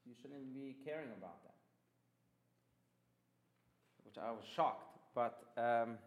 [0.06, 1.57] You shouldn't be caring about that.
[4.08, 4.98] Which I was shocked.
[5.14, 5.98] But um,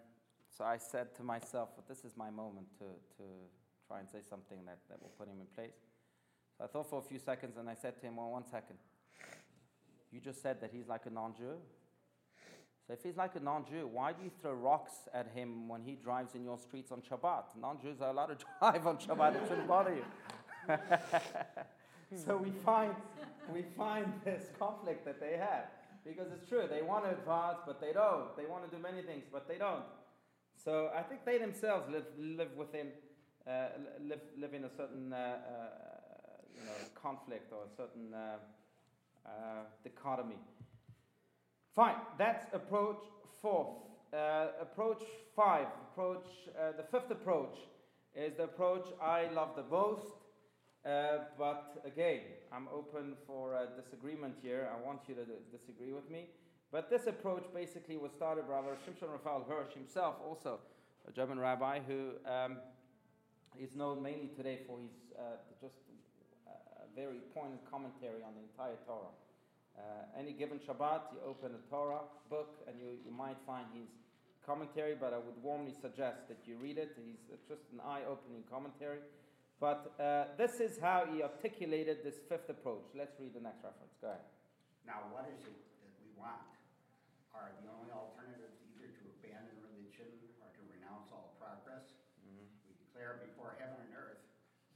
[0.57, 3.25] so I said to myself, well, this is my moment to, to
[3.87, 5.77] try and say something that, that will put him in place.
[6.57, 8.77] So I thought for a few seconds and I said to him, well, one second.
[10.11, 11.57] You just said that he's like a non Jew.
[12.87, 15.83] So if he's like a non Jew, why do you throw rocks at him when
[15.83, 17.45] he drives in your streets on Shabbat?
[17.61, 20.77] Non Jews are allowed to drive on Shabbat, it shouldn't bother you.
[22.17, 22.95] so we find,
[23.53, 25.67] we find this conflict that they have.
[26.05, 28.35] Because it's true, they want to advance, but they don't.
[28.37, 29.85] They want to do many things, but they don't.
[30.65, 32.89] So I think they themselves live, live within,
[33.47, 33.69] uh,
[34.03, 35.31] live, live in a certain uh, uh,
[36.55, 38.37] you know, conflict or a certain uh,
[39.27, 39.31] uh,
[39.85, 40.37] dichotomy.
[41.75, 43.03] Fine, that's approach
[43.41, 43.69] fourth.
[44.13, 45.03] Uh, approach
[45.37, 46.27] five, approach,
[46.77, 47.57] the fifth approach
[48.15, 50.20] is the approach I love the most.
[50.85, 52.21] Uh, but again,
[52.51, 54.71] I'm open for uh, disagreement here.
[54.73, 56.27] I want you to d- disagree with me.
[56.73, 60.61] But this approach basically was started by Rabbi Shimshon Raphael Hirsch himself, also
[61.07, 62.59] a German rabbi who um,
[63.59, 65.75] is known mainly today for his uh, just
[66.49, 66.53] uh,
[66.97, 69.13] very poignant commentary on the entire Torah.
[69.77, 69.83] Uh,
[70.19, 73.89] any given Shabbat, you open a Torah book and you, you might find his
[74.47, 76.97] commentary, but I would warmly suggest that you read it.
[76.97, 78.99] He's just an eye opening commentary.
[79.61, 82.97] But uh, this is how he articulated this fifth approach.
[82.97, 83.93] Let's read the next reference.
[84.01, 84.25] Go ahead.
[84.89, 86.49] Now, what is it that we want?
[87.37, 90.09] Are the only alternatives either to abandon religion
[90.41, 91.93] or to renounce all progress?
[92.25, 92.41] We
[92.73, 94.25] declare before heaven and earth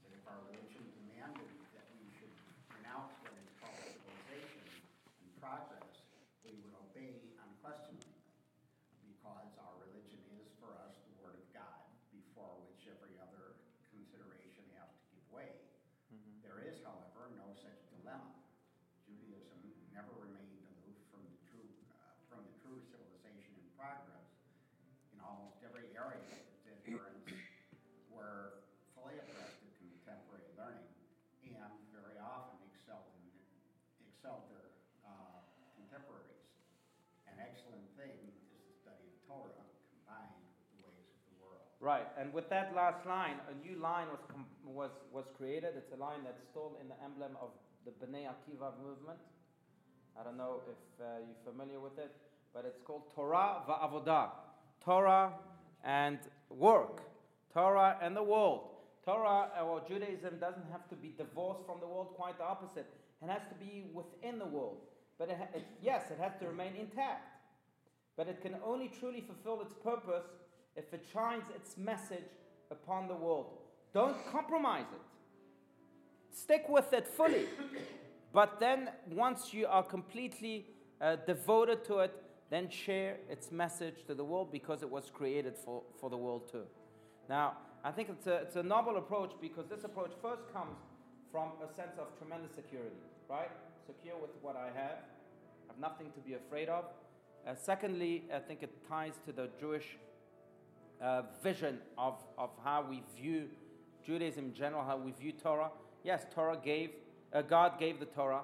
[0.04, 2.36] that if our religion demanded that we should
[2.76, 6.04] renounce what is called civilization and progress,
[6.44, 8.20] we would obey unquestioningly,
[9.00, 13.56] because our religion is for us the Word of God, before which every other
[13.88, 15.48] consideration has to give way.
[16.44, 18.30] There is, however, no such dilemma.
[19.08, 19.58] Judaism
[19.90, 24.28] never remained aloof from the true, uh, from the true civilization and progress.
[25.16, 26.20] In almost every area,
[26.54, 27.26] its adherents
[28.12, 28.62] were
[28.94, 30.92] fully abreast of contemporary learning
[31.42, 33.26] and very often excelled in,
[34.06, 34.68] excelled their
[35.02, 35.42] uh,
[35.74, 36.46] contemporaries.
[37.26, 38.14] An excellent thing
[38.54, 41.66] is the study of Torah combined with the ways of the world.
[41.84, 45.74] Right, and with that last line, a new line was, com- was, was created.
[45.76, 47.50] It's a line that's still in the emblem of
[47.84, 49.18] the Bnei Akiva movement.
[50.18, 52.10] I don't know if uh, you're familiar with it,
[52.54, 54.30] but it's called Torah va'avodah.
[54.82, 55.32] Torah
[55.84, 57.02] and work.
[57.52, 58.70] Torah and the world.
[59.04, 62.86] Torah or Judaism doesn't have to be divorced from the world, quite the opposite.
[63.22, 64.78] It has to be within the world.
[65.18, 67.28] But it ha- it, yes, it has to remain intact.
[68.16, 70.24] But it can only truly fulfill its purpose
[70.76, 72.30] if it shines its message
[72.70, 73.46] upon the world.
[73.92, 76.36] Don't compromise it.
[76.36, 77.46] Stick with it fully.
[78.32, 80.66] but then, once you are completely
[81.00, 82.12] uh, devoted to it,
[82.50, 86.50] then share its message to the world because it was created for, for the world
[86.50, 86.64] too.
[87.28, 87.54] Now,
[87.84, 90.76] I think it's a, it's a novel approach because this approach first comes
[91.30, 92.96] from a sense of tremendous security,
[93.28, 93.50] right?
[93.86, 94.98] Secure with what I have,
[95.68, 96.84] I have nothing to be afraid of.
[97.46, 99.98] Uh, secondly, I think it ties to the Jewish
[101.00, 103.48] uh, vision of, of how we view
[104.04, 105.70] Judaism in general, how we view Torah.
[106.02, 106.90] Yes, Torah gave,
[107.32, 108.42] uh, God gave the Torah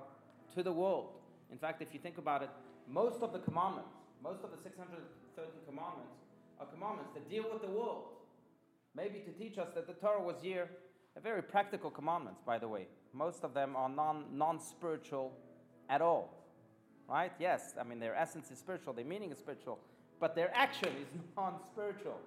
[0.55, 1.11] to the world.
[1.53, 2.51] In fact, if you think about it,
[2.89, 3.91] most of the commandments,
[4.23, 6.15] most of the 613 commandments,
[6.59, 8.05] are commandments that deal with the world.
[8.95, 10.69] Maybe to teach us that the Torah was here,
[11.23, 12.87] very practical commandments, by the way.
[13.13, 15.33] Most of them are non non spiritual
[15.89, 16.35] at all.
[17.09, 17.33] Right?
[17.39, 19.79] Yes, I mean their essence is spiritual, their meaning is spiritual,
[20.21, 22.19] but their action is non spiritual.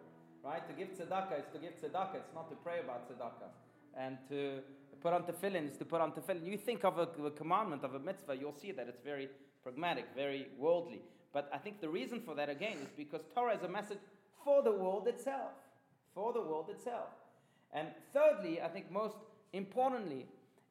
[0.43, 0.67] Right?
[0.67, 3.49] To give tzedakah is to give tzedakah, it's not to pray about tzedakah.
[3.97, 4.59] And to
[5.01, 6.45] put on tefillin is to put on tefillin.
[6.45, 9.29] You think of a, a commandment of a mitzvah, you'll see that it's very
[9.63, 11.01] pragmatic, very worldly.
[11.31, 13.99] But I think the reason for that again is because Torah is a message
[14.43, 15.51] for the world itself.
[16.13, 17.07] For the world itself.
[17.73, 19.15] And thirdly, I think most
[19.53, 20.27] importantly,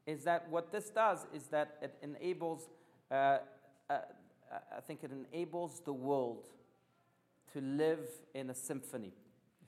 [0.07, 2.69] is that what this does is that it enables,
[3.11, 3.39] uh,
[3.89, 3.99] uh,
[4.77, 6.47] I think it enables the world
[7.53, 9.13] to live in a symphony.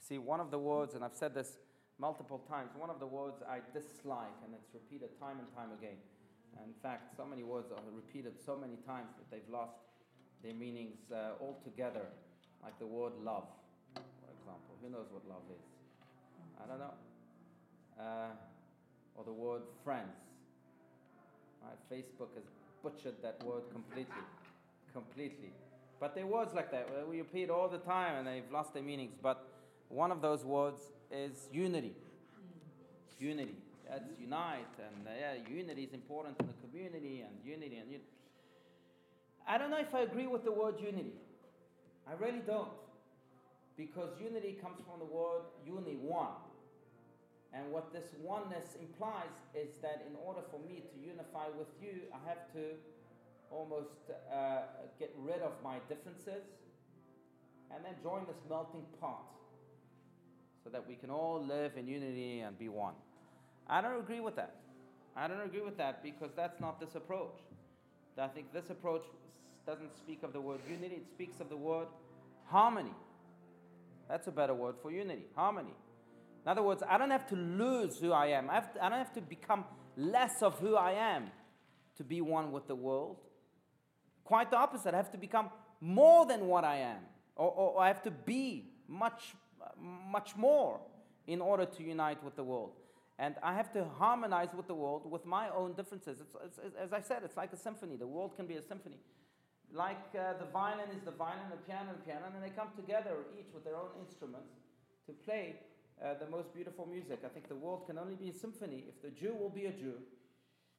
[0.07, 1.57] See, one of the words, and I've said this
[1.99, 5.97] multiple times, one of the words I dislike, and it's repeated time and time again.
[6.61, 9.81] In fact, so many words are repeated so many times that they've lost
[10.43, 12.05] their meanings uh, altogether,
[12.63, 13.49] like the word love,
[13.95, 14.77] for example.
[14.83, 15.65] Who knows what love is?
[16.63, 16.95] I don't know.
[17.99, 18.29] Uh,
[19.17, 20.21] or the word friends.
[21.65, 21.81] Right?
[21.91, 22.45] Facebook has
[22.83, 24.23] butchered that word completely.
[24.93, 25.53] completely.
[25.99, 26.89] But there are words like that.
[27.09, 29.15] We repeat all the time and they've lost their meanings.
[29.21, 29.54] But
[29.95, 30.81] one of those words
[31.11, 31.93] is unity.
[33.21, 33.55] Unity.
[33.89, 34.75] That's unite.
[34.79, 38.11] And uh, yeah, unity is important in the community and unity and unity.
[39.47, 41.15] I don't know if I agree with the word unity.
[42.09, 42.75] I really don't.
[43.77, 46.35] Because unity comes from the word uni, one.
[47.53, 52.11] And what this oneness implies is that in order for me to unify with you,
[52.11, 52.75] I have to
[53.51, 54.63] almost uh,
[54.99, 56.43] get rid of my differences
[57.71, 59.23] and then join this melting pot
[60.65, 62.95] so that we can all live in unity and be one.
[63.69, 64.57] I don't agree with that.
[65.15, 67.37] I don't agree with that because that's not this approach.
[68.19, 69.05] I think this approach
[69.67, 71.89] doesn't speak of the word unity, it speaks of the word
[72.47, 72.95] harmony.
[74.09, 75.75] That's a better word for unity harmony.
[76.45, 78.51] In other words, I don't have to lose who I am.
[78.51, 79.65] I, to, I don't have to become
[79.97, 81.31] less of who I am
[81.97, 83.17] to be one with the world.
[84.25, 84.93] Quite the opposite.
[84.93, 85.49] I have to become
[85.81, 86.99] more than what I am,
[87.37, 89.35] or, or, or I have to be much,
[89.81, 90.81] much more
[91.27, 92.73] in order to unite with the world.
[93.19, 96.19] And I have to harmonize with the world with my own differences.
[96.21, 97.97] It's, it's, it's, as I said, it's like a symphony.
[97.97, 98.99] The world can be a symphony.
[99.73, 103.15] Like uh, the violin is the violin, the piano the piano, and they come together,
[103.39, 104.55] each with their own instruments,
[105.07, 105.57] to play
[106.03, 107.21] uh, the most beautiful music.
[107.25, 109.73] I think the world can only be a symphony if the Jew will be a
[109.73, 109.95] Jew,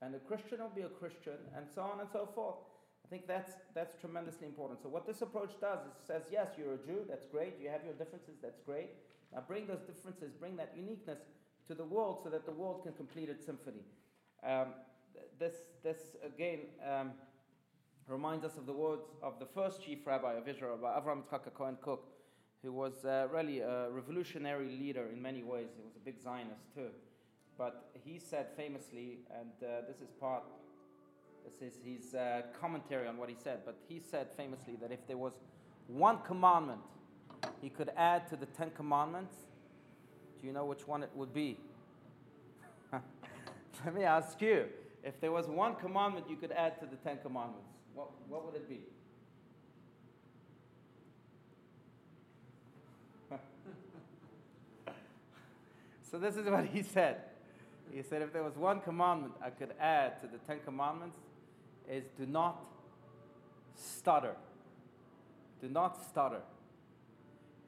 [0.01, 2.55] and the Christian will be a Christian, and so on and so forth.
[3.05, 4.81] I think that's, that's tremendously important.
[4.81, 7.53] So, what this approach does is it says, yes, you're a Jew, that's great.
[7.61, 8.89] You have your differences, that's great.
[9.31, 11.19] Now, bring those differences, bring that uniqueness
[11.67, 13.83] to the world so that the world can complete its symphony.
[14.43, 14.69] Um,
[15.37, 15.53] this,
[15.83, 17.11] this, again, um,
[18.07, 21.77] reminds us of the words of the first chief rabbi of Israel, Avram Yitzchak Cohen
[21.81, 22.07] Kook,
[22.63, 25.67] who was uh, really a revolutionary leader in many ways.
[25.77, 26.89] He was a big Zionist too.
[27.55, 30.43] But he said famously, and uh, this is part,
[31.45, 35.05] this is his uh, commentary on what he said, but he said famously that if
[35.07, 35.33] there was
[35.87, 36.81] one commandment
[37.61, 39.35] he could add to the Ten Commandments,
[40.41, 41.57] do you know which one it would be?
[42.91, 44.65] Let me ask you
[45.03, 48.55] if there was one commandment you could add to the Ten Commandments, what, what would
[48.55, 48.79] it be?
[56.09, 57.17] So this is what he said.
[57.91, 61.17] He said, if there was one commandment I could add to the Ten Commandments,
[61.89, 62.63] is do not
[63.75, 64.35] stutter.
[65.61, 66.41] Do not stutter.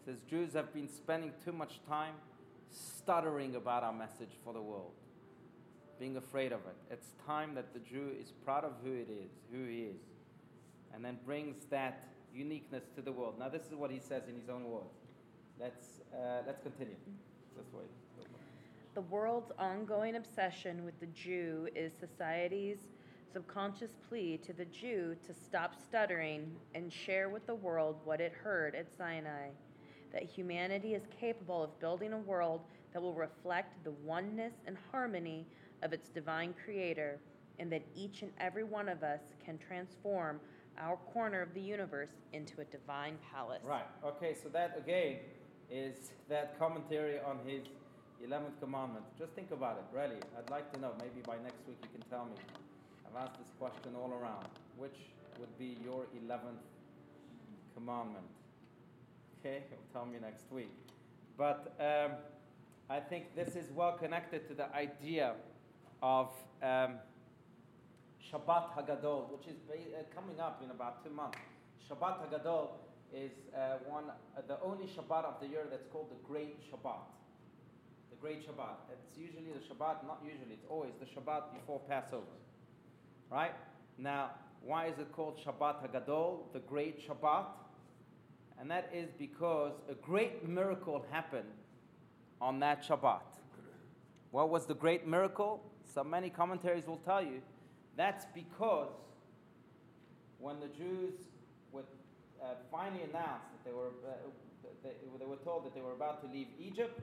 [0.06, 2.14] He says Jews have been spending too much time
[2.70, 4.92] stuttering about our message for the world,
[6.00, 6.76] being afraid of it.
[6.92, 10.02] It's time that the Jew is proud of who it is, who he is,
[10.94, 13.36] and then brings that uniqueness to the world.
[13.40, 14.94] Now, this is what he says in his own words.
[15.60, 16.96] Let's, uh, let's continue.
[17.58, 17.86] This way.
[18.94, 22.80] The world's ongoing obsession with the Jew is society's
[23.38, 28.34] subconscious plea to the Jew to stop stuttering and share with the world what it
[28.34, 29.50] heard at Sinai
[30.12, 32.62] that humanity is capable of building a world
[32.94, 35.46] that will reflect the oneness and harmony
[35.84, 37.20] of its divine creator,
[37.60, 40.40] and that each and every one of us can transform
[40.80, 43.62] our corner of the universe into a divine palace.
[43.64, 43.86] Right.
[44.04, 44.36] Okay.
[44.42, 45.18] So that again
[45.70, 47.66] is that commentary on his
[48.26, 49.06] eleventh commandment.
[49.20, 49.96] Just think about it.
[49.96, 50.94] Really, I'd like to know.
[50.98, 52.32] Maybe by next week you can tell me.
[53.18, 54.46] Asked this question all around.
[54.78, 54.98] Which
[55.40, 56.62] would be your eleventh
[57.74, 58.28] commandment?
[59.40, 60.70] Okay, you'll tell me next week.
[61.36, 62.12] But um,
[62.90, 65.34] I think this is well connected to the idea
[66.04, 66.30] of
[66.62, 67.00] um,
[68.22, 71.40] Shabbat Hagadol, which is ba- uh, coming up in about two months.
[71.90, 72.70] Shabbat Hagadol
[73.12, 77.02] is uh, one, uh, the only Shabbat of the year that's called the Great Shabbat.
[78.12, 78.78] The Great Shabbat.
[78.92, 82.38] It's usually the Shabbat, not usually, it's always the Shabbat before Passover.
[83.32, 83.54] Right?
[83.98, 87.46] Now, why is it called Shabbat Hagadol, the Great Shabbat?
[88.60, 91.50] And that is because a great miracle happened
[92.42, 93.22] on that Shabbat.
[94.32, 95.64] What was the great miracle?
[95.94, 97.42] So many commentaries will tell you
[97.96, 98.90] that's because
[100.40, 101.14] when the Jews
[101.72, 101.86] would
[102.42, 104.14] uh, finally announced that they were, uh,
[104.84, 107.02] they, they were told that they were about to leave Egypt,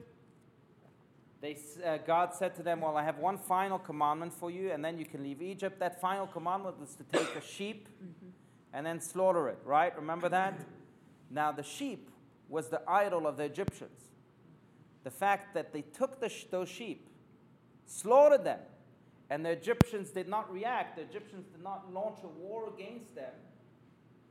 [1.41, 4.83] they, uh, God said to them, Well, I have one final commandment for you, and
[4.83, 5.79] then you can leave Egypt.
[5.79, 7.87] That final commandment was to take a sheep
[8.73, 9.95] and then slaughter it, right?
[9.95, 10.59] Remember that?
[11.29, 12.09] Now, the sheep
[12.49, 14.01] was the idol of the Egyptians.
[15.03, 17.07] The fact that they took the sh- those sheep,
[17.85, 18.59] slaughtered them,
[19.29, 23.33] and the Egyptians did not react, the Egyptians did not launch a war against them,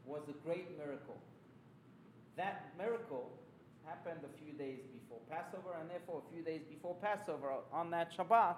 [0.05, 1.17] was a great miracle.
[2.37, 3.31] That miracle
[3.85, 8.17] happened a few days before Passover, and therefore, a few days before Passover, on that
[8.17, 8.57] Shabbat,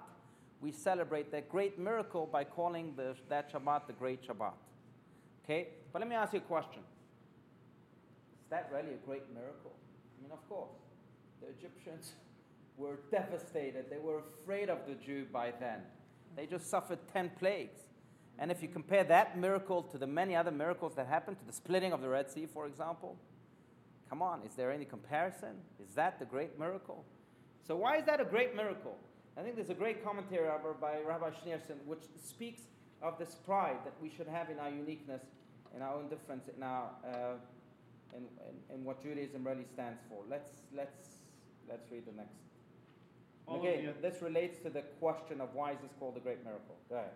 [0.61, 4.53] we celebrate that great miracle by calling the, that Shabbat the Great Shabbat.
[5.43, 5.67] Okay?
[5.93, 6.81] But let me ask you a question.
[8.43, 9.73] Is that really a great miracle?
[10.17, 10.71] I mean, of course.
[11.41, 12.13] The Egyptians
[12.77, 13.85] were devastated.
[13.89, 15.81] They were afraid of the Jew by then.
[16.35, 17.79] They just suffered 10 plagues.
[18.39, 21.53] And if you compare that miracle to the many other miracles that happened, to the
[21.53, 23.17] splitting of the Red Sea, for example,
[24.09, 25.55] come on, is there any comparison?
[25.83, 27.05] Is that the great miracle?
[27.67, 28.97] So, why is that a great miracle?
[29.37, 30.49] I think there's a great commentary
[30.81, 32.61] by Rabbi Schneerson which speaks
[33.01, 35.21] of this pride that we should have in our uniqueness,
[35.75, 37.35] in our own difference, in our uh,
[38.15, 40.23] in, in, in what Judaism really stands for.
[40.29, 40.97] Let's let's
[41.69, 42.39] let's read the next.
[43.47, 46.75] All Again, this relates to the question of why is this called the great miracle?
[46.89, 47.15] Go ahead.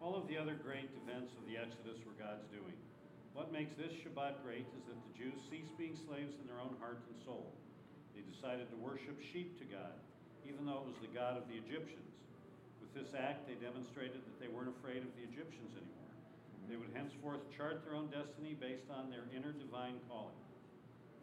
[0.00, 2.74] All of the other great events of the Exodus were God's doing.
[3.34, 6.78] What makes this Shabbat great is that the Jews ceased being slaves in their own
[6.78, 7.50] heart and soul.
[8.14, 9.98] They decided to worship sheep to God,
[10.46, 12.14] even though it was the God of the Egyptians.
[12.78, 16.14] With this act, they demonstrated that they weren't afraid of the Egyptians anymore.
[16.70, 20.38] They would henceforth chart their own destiny based on their inner divine calling.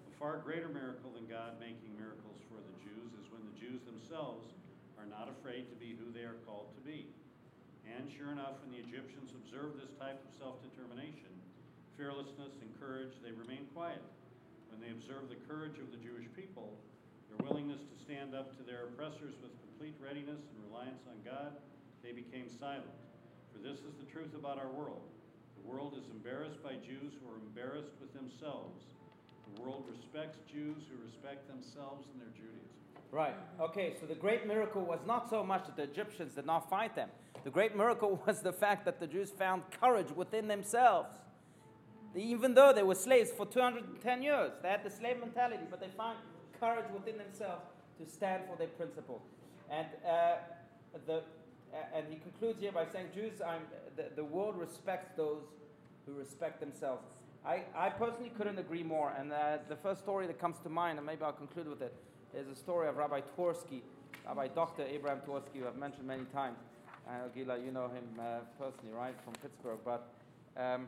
[0.03, 3.88] A far greater miracle than God making miracles for the Jews is when the Jews
[3.88, 4.51] themselves
[4.99, 7.07] are not afraid to be who they are called to be.
[7.88, 11.32] And sure enough, when the Egyptians observed this type of self-determination,
[12.02, 14.02] fearlessness, and courage, they remained quiet.
[14.74, 16.74] When they observed the courage of the Jewish people,
[17.30, 21.62] their willingness to stand up to their oppressors with complete readiness and reliance on God,
[22.02, 22.89] they became silent.
[23.54, 25.06] For this is the truth about our world.
[25.62, 28.82] The world is embarrassed by Jews who are embarrassed with themselves.
[29.54, 32.82] The world respects Jews who respect themselves and their Judaism.
[33.14, 33.38] Right.
[33.62, 36.95] Okay, so the great miracle was not so much that the Egyptians did not fight
[36.95, 37.14] them.
[37.45, 41.14] The great miracle was the fact that the Jews found courage within themselves.
[42.16, 45.88] Even though they were slaves for 210 years, they had the slave mentality, but they
[45.88, 46.18] found
[46.59, 47.64] courage within themselves
[47.97, 49.22] to stand for their principles.
[49.70, 50.36] And, uh,
[51.05, 51.18] the,
[51.74, 53.34] uh, and he concludes here by saying, Jews,
[53.95, 55.43] the, the world respects those
[56.05, 57.03] who respect themselves.
[57.45, 59.14] I, I personally couldn't agree more.
[59.18, 61.95] And uh, the first story that comes to mind, and maybe I'll conclude with it,
[62.36, 63.82] is a story of Rabbi Twerski,
[64.28, 64.84] Rabbi Dr.
[64.84, 66.57] Abraham Twerski, who I've mentioned many times.
[67.07, 69.80] Uh, Gila, you know him uh, personally, right, from Pittsburgh.
[69.84, 70.07] But
[70.55, 70.88] um,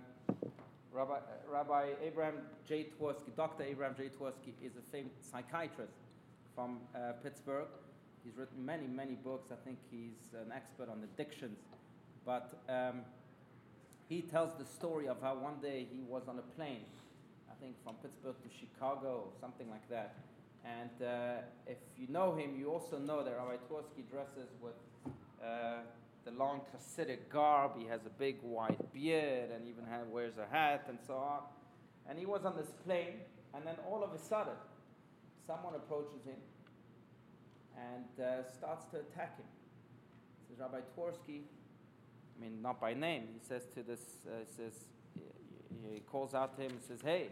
[0.94, 2.36] Rabbi, uh, Rabbi Abraham
[2.68, 2.86] J.
[3.00, 3.64] Twerski, Dr.
[3.64, 4.10] Abraham J.
[4.10, 5.98] Twerski, is a famous psychiatrist
[6.54, 7.66] from uh, Pittsburgh.
[8.24, 9.52] He's written many, many books.
[9.52, 11.58] I think he's an expert on addictions.
[12.26, 13.02] But um,
[14.08, 16.86] he tells the story of how one day he was on a plane,
[17.50, 20.14] I think from Pittsburgh to Chicago, something like that.
[20.64, 24.76] And uh, if you know him, you also know that Rabbi Twerski dresses with
[25.44, 25.80] uh,
[26.26, 27.71] the long Hasidic garb.
[27.78, 31.41] He has a big white beard and even ha wears a hat and so on.
[32.09, 33.19] And he was on this plane,
[33.53, 34.53] and then all of a sudden,
[35.47, 36.36] someone approaches him
[37.78, 39.45] and uh, starts to attack him.
[40.49, 41.41] Says Rabbi Twerski,
[42.38, 43.24] I mean, not by name.
[43.34, 44.74] He says to this, uh, says,
[45.91, 47.30] he calls out to him and says, "Hey,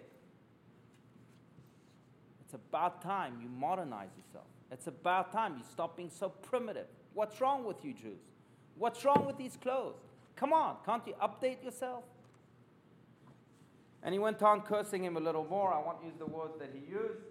[2.44, 4.48] it's about time you modernize yourself.
[4.72, 6.88] It's about time you stop being so primitive.
[7.14, 8.31] What's wrong with you Jews?
[8.82, 10.00] What's wrong with these clothes?
[10.36, 12.04] Come on, can't you update yourself?"
[14.04, 15.72] And he went on cursing him a little more.
[15.72, 17.22] I won't use the words that he used.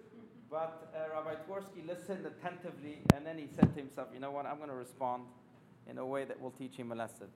[0.49, 4.45] But uh, Rabbi Twerski listened attentively, and then he said to himself, You know what?
[4.45, 5.23] I'm going to respond
[5.89, 7.27] in a way that will teach him a lesson.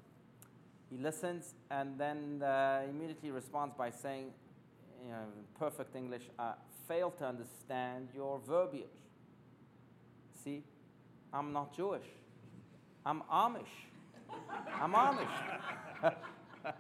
[0.90, 4.32] He listens and then uh, immediately responds by saying,
[5.04, 6.54] you know, in perfect English, I
[6.88, 8.86] fail to understand your verbiage.
[10.44, 10.64] See,
[11.34, 12.06] I'm not Jewish.
[13.06, 13.76] I'm Amish.
[14.82, 16.14] I'm Amish.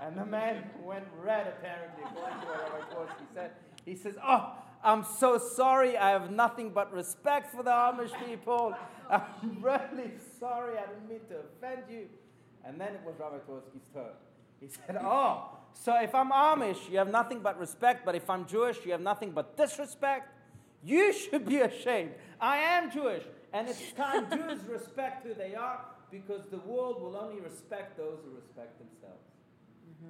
[0.00, 3.50] and the man went red, apparently, according to what Rabbi Twerski said.
[3.84, 4.52] He says, Oh,
[4.82, 5.96] I'm so sorry.
[5.96, 8.74] I have nothing but respect for the Amish people.
[9.10, 10.78] I'm really sorry.
[10.78, 12.06] I didn't mean to offend you.
[12.64, 14.12] And then it was Rabbi Twerski's turn.
[14.60, 18.46] He said, Oh, so if I'm Amish, you have nothing but respect, but if I'm
[18.46, 20.34] Jewish, you have nothing but disrespect?
[20.84, 22.12] You should be ashamed.
[22.40, 23.22] I am Jewish,
[23.52, 25.80] and it's time Jews respect who they are
[26.10, 29.24] because the world will only respect those who respect themselves.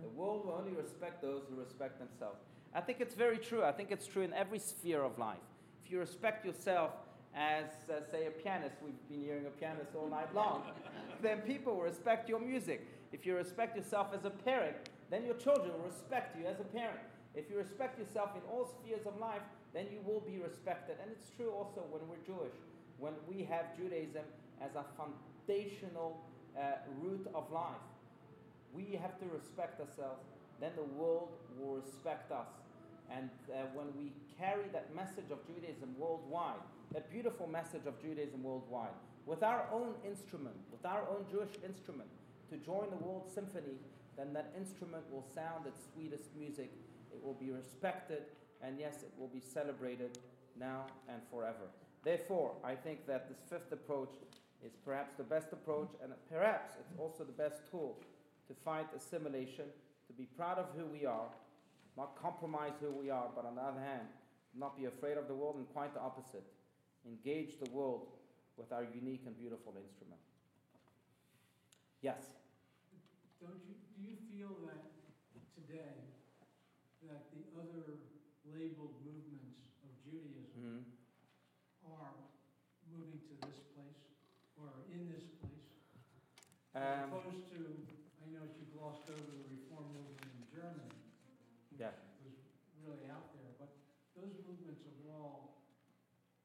[0.03, 2.39] The world will only respect those who respect themselves.
[2.75, 3.65] I think it's very true.
[3.65, 5.39] I think it's true in every sphere of life.
[5.85, 6.93] If you respect yourself
[7.35, 10.63] as, uh, say, a pianist, we've been hearing a pianist all night long,
[11.23, 12.87] then people will respect your music.
[13.13, 14.77] If you respect yourself as a parent,
[15.11, 17.01] then your children will respect you as a parent.
[17.35, 19.43] If you respect yourself in all spheres of life,
[19.75, 20.97] then you will be respected.
[21.03, 22.55] And it's true also when we're Jewish,
[22.99, 24.23] when we have Judaism
[24.61, 24.85] as a
[25.51, 26.21] foundational
[26.57, 26.61] uh,
[27.01, 27.87] root of life.
[28.73, 30.25] We have to respect ourselves,
[30.61, 32.47] then the world will respect us.
[33.11, 38.43] And uh, when we carry that message of Judaism worldwide, that beautiful message of Judaism
[38.43, 38.95] worldwide,
[39.27, 42.09] with our own instrument, with our own Jewish instrument,
[42.51, 43.79] to join the world symphony,
[44.17, 46.71] then that instrument will sound its sweetest music.
[47.13, 48.23] It will be respected,
[48.63, 50.19] and yes, it will be celebrated
[50.59, 51.67] now and forever.
[52.05, 54.11] Therefore, I think that this fifth approach
[54.65, 57.99] is perhaps the best approach, and perhaps it's also the best tool
[58.49, 59.67] to fight assimilation,
[60.07, 61.29] to be proud of who we are,
[61.97, 64.09] not compromise who we are, but on the other hand,
[64.55, 66.45] not be afraid of the world, and quite the opposite.
[67.07, 68.09] Engage the world
[68.57, 70.21] with our unique and beautiful instrument.
[72.03, 72.33] Yes?
[73.41, 74.85] Don't you, do you feel that
[75.57, 75.97] today,
[77.09, 77.97] that the other
[78.53, 80.85] labeled movements of Judaism Mhm.
[81.89, 82.13] are
[82.93, 84.03] moving to this place,
[84.61, 85.73] or are in this place?
[86.71, 87.59] Um, As opposed to,
[88.23, 90.95] I know you glossed over the reform movement in Germany,
[91.75, 91.91] which Yeah.
[92.23, 92.39] was
[92.79, 93.75] really out there, but
[94.15, 95.67] those movements have all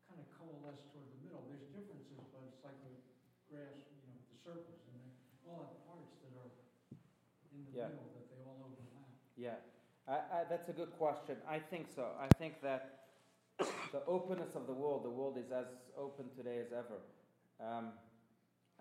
[0.10, 1.46] kind of coalesced toward the middle.
[1.46, 2.98] There's differences, but it's like the
[3.54, 5.14] grass, you know, the circles, and they
[5.46, 6.52] all have parts that are
[7.54, 7.94] in the Yeah.
[7.94, 9.10] middle that they all overlap.
[9.38, 9.62] Yeah,
[10.08, 11.38] I, I, that's a good question.
[11.48, 12.18] I think so.
[12.18, 13.10] I think that
[13.94, 16.98] the openness of the world, the world is as open today as ever.
[17.62, 17.94] Um,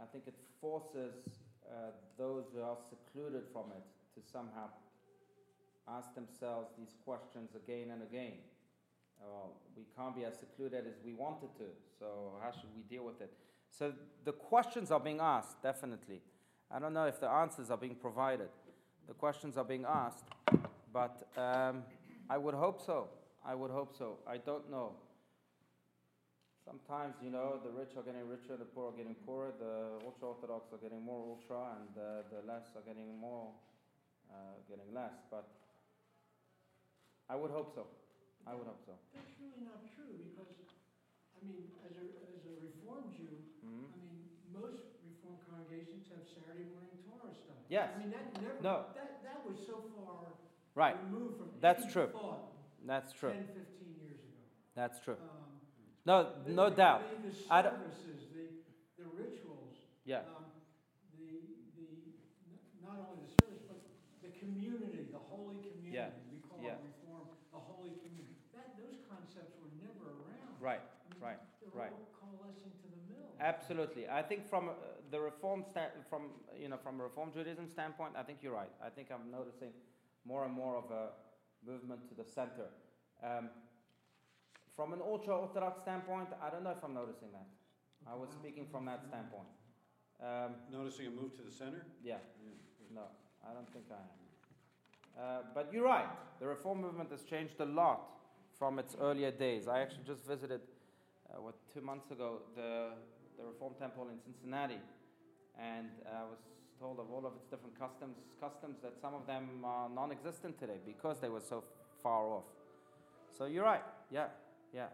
[0.01, 1.14] I think it forces
[1.66, 3.84] uh, those who are secluded from it
[4.14, 4.68] to somehow
[5.88, 8.38] ask themselves these questions again and again.
[9.20, 11.64] Well, we can't be as secluded as we wanted to,
[11.99, 13.32] so how should we deal with it?
[13.70, 13.92] So
[14.24, 16.20] the questions are being asked, definitely.
[16.70, 18.49] I don't know if the answers are being provided.
[19.07, 20.24] The questions are being asked,
[20.92, 21.82] but um,
[22.28, 23.09] I would hope so.
[23.47, 24.18] I would hope so.
[24.26, 24.92] I don't know.
[26.64, 30.32] Sometimes, you know, the rich are getting richer, the poor are getting poorer, the ultra
[30.32, 33.53] orthodox are getting more ultra, and uh, the less are getting more,
[34.32, 35.12] uh, getting less.
[35.30, 35.45] But
[37.28, 37.84] I would hope so.
[38.49, 38.96] I would hope so.
[39.12, 40.57] That's really not true, because,
[41.36, 43.92] I mean, as a, as a Reform Jew, Mhm.
[43.92, 44.20] I mean,
[44.53, 47.61] most Reform congregations have Saturday morning Torah stuff.
[47.68, 47.92] Yes.
[47.92, 48.88] I mean, that never, No.
[48.96, 50.32] that, that was so far
[50.74, 50.96] Right.
[51.04, 52.08] removed from That's true.
[52.08, 52.53] thought
[52.84, 53.32] That's true.
[53.32, 54.41] 10, 15 years ago.
[54.74, 55.16] That's true.
[55.16, 55.43] Um,
[56.05, 57.03] No, the- no doubt.
[57.22, 58.45] The the services, the,
[59.03, 59.72] the rituals.
[60.05, 60.21] Yeah.
[60.37, 60.45] um,
[61.17, 61.87] The, the,
[62.85, 63.81] not only the service, but
[64.21, 65.97] the community, the holy community.
[65.97, 66.76] Yeah, We call yeah.
[66.76, 68.37] it Reform, the holy community.
[68.53, 70.61] That, those concepts were never around.
[70.61, 71.93] Right, I mean, right, They're right.
[71.93, 73.33] all coalescing to the middle.
[73.41, 74.05] Absolutely.
[74.09, 74.72] I think from uh,
[75.11, 78.71] the reform sta- from you know from a reform Judaism standpoint, I think you're right.
[78.85, 79.72] I think I'm noticing
[80.25, 81.11] more and more of a
[81.64, 82.68] movement to the center.
[83.22, 83.49] Um,
[84.76, 87.46] from an ultra orthodox standpoint, I don't know if I'm noticing that.
[88.11, 89.49] I was speaking from that standpoint.
[90.22, 91.87] Um, Noticing a move to the center?
[92.03, 92.18] yeah.
[92.95, 93.03] No,
[93.49, 94.11] I don't think I am.
[95.18, 96.09] Uh, but you're right.
[96.41, 98.01] The reform movement has changed a lot
[98.59, 99.67] from its earlier days.
[99.67, 100.61] I actually just visited,
[101.30, 102.91] uh, what, two months ago, the,
[103.38, 104.79] the Reform Temple in Cincinnati,
[105.61, 106.38] and I was
[106.79, 110.79] told of all of its different customs, customs that some of them are non-existent today
[110.87, 111.64] because they were so
[112.03, 112.45] far off.
[113.37, 113.83] So you're right.
[114.11, 114.26] Yeah,
[114.75, 114.91] yeah.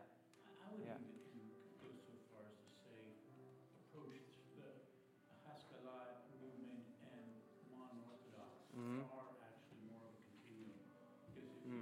[0.61, 1.01] I would Yeah.
[1.01, 1.49] even
[1.81, 3.01] go so far as to say,
[3.81, 4.21] approach
[4.53, 4.77] the
[5.49, 7.41] Haskalah movement and
[7.73, 9.09] non-Orthodox Mhm.
[9.09, 10.85] are actually more of a continuum.
[11.25, 11.81] Because if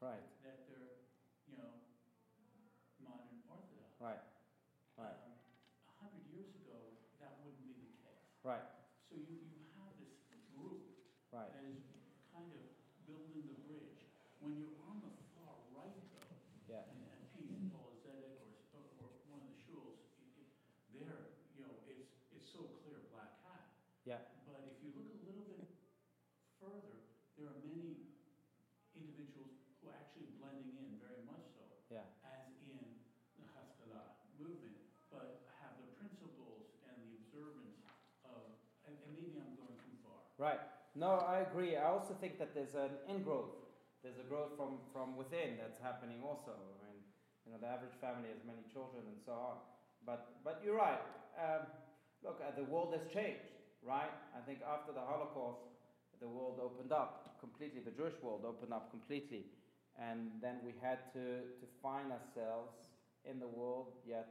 [0.00, 0.96] Right, that they're,
[1.44, 1.76] you know,
[3.04, 3.92] modern Orthodox.
[4.00, 4.24] right,
[4.96, 5.36] right, Um,
[5.92, 8.24] A hundred years ago, that wouldn't be the case.
[8.40, 8.64] right,
[9.12, 10.16] So you, you have this
[10.56, 10.88] group
[11.36, 11.52] right.
[11.52, 11.84] that is
[12.32, 12.64] kind of
[13.04, 14.00] building the bridge.
[14.40, 16.32] When you're on the far right though,
[16.64, 20.32] Yeah, and, and Pete or Zedek or, s- or or one of the shuls, it-
[20.40, 20.52] it-
[20.96, 23.68] there, you know, it's, it's so clear black hat.
[24.08, 25.68] yeah, But if you look a little bit
[26.56, 27.04] further,
[27.36, 28.08] there are many
[29.20, 31.60] individuals who are actually blending in very much so,
[31.92, 32.80] yeah, as in
[33.36, 34.80] the Haskalah movement,
[35.12, 37.84] but have the principles and the observance
[38.24, 38.40] of,
[38.88, 40.24] and, and maybe I'm going too far.
[40.40, 40.60] right.
[40.96, 41.76] No, I agree.
[41.76, 43.54] I also think that there's an ingrowth.
[44.02, 46.50] There's a growth from, from within that's happening also.
[46.50, 46.98] I mean,
[47.46, 49.56] you know, the average family has many children and so on.
[50.02, 50.98] But, but you're right.
[51.38, 51.70] Um,
[52.24, 53.54] look, uh, the world has changed,
[53.86, 54.10] right?
[54.34, 55.62] I think after the Holocaust,
[56.20, 57.80] the world opened up completely.
[57.80, 59.44] The Jewish world opened up completely.
[59.98, 62.72] And then we had to, to find ourselves
[63.24, 64.28] in the world, yet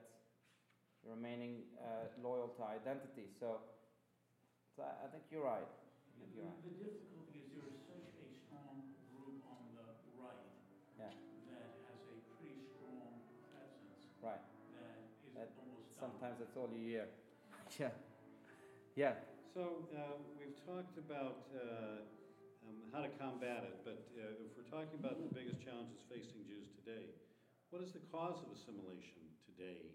[1.06, 3.28] remaining uh, loyal to identity.
[3.40, 3.60] So,
[4.76, 5.68] so I I think you're right.
[5.68, 6.62] I think you're right.
[6.64, 9.86] The difficulty is there is such a strong group on the
[10.18, 10.50] right
[10.98, 11.12] Yeah,
[11.48, 14.42] that has a pretty strong presence right.
[14.76, 17.08] that is That almost Sometimes that's all you hear.
[17.80, 17.90] Yeah.
[18.96, 19.14] Yeah.
[19.54, 22.06] So, uh, we've talked about uh,
[22.62, 26.46] um, how to combat it, but uh, if we're talking about the biggest challenges facing
[26.46, 27.10] Jews today,
[27.70, 29.90] what is the cause of assimilation today?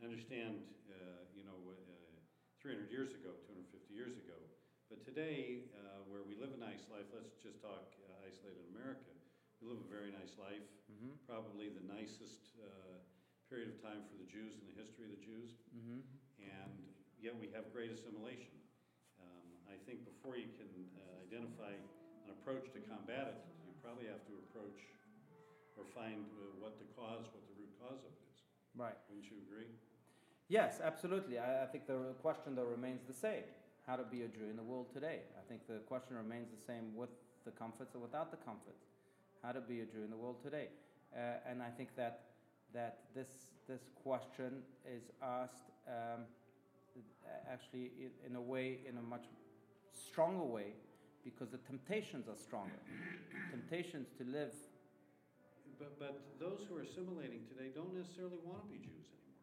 [0.00, 0.60] I understand,
[0.90, 2.16] uh, you know, uh,
[2.60, 4.38] 300 years ago, 250 years ago,
[4.90, 9.08] but today, uh, where we live a nice life, let's just talk uh, isolated America.
[9.60, 11.14] We live a very nice life, Mm-hmm.
[11.26, 12.98] probably the nicest uh,
[13.48, 16.00] period of time for the Jews in the history of the Jews Mm-hmm.
[16.38, 16.88] and
[17.18, 18.61] yet we have great assimilation.
[19.82, 24.22] I think before you can uh, identify an approach to combat it, you probably have
[24.30, 24.78] to approach
[25.74, 28.46] or find uh, what the cause, what the root cause of it is.
[28.78, 28.94] Right.
[29.10, 29.66] Wouldn't you agree?
[30.46, 31.42] Yes, absolutely.
[31.42, 33.42] I, I think the question though remains the same:
[33.82, 35.26] how to be a Jew in the world today.
[35.34, 37.10] I think the question remains the same with
[37.44, 38.86] the comforts or without the comforts.
[39.42, 40.70] How to be a Jew in the world today,
[41.10, 42.30] uh, and I think that
[42.72, 46.22] that this this question is asked um,
[47.50, 49.26] actually in, in a way, in a much
[49.92, 50.74] stronger way,
[51.24, 52.80] because the temptations are stronger.
[53.50, 54.52] temptations to live.
[55.78, 59.42] But, but those who are assimilating today don't necessarily want to be Jews anymore.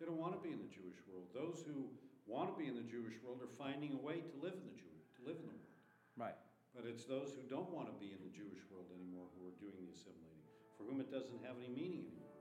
[0.00, 1.28] They don't want to be in the Jewish world.
[1.36, 1.88] Those who
[2.24, 4.76] want to be in the Jewish world are finding a way to live in the
[4.76, 5.76] Jew, to live in the world.
[6.16, 6.38] Right.
[6.72, 9.56] But it's those who don't want to be in the Jewish world anymore who are
[9.60, 10.44] doing the assimilating,
[10.76, 12.36] for whom it doesn't have any meaning anymore.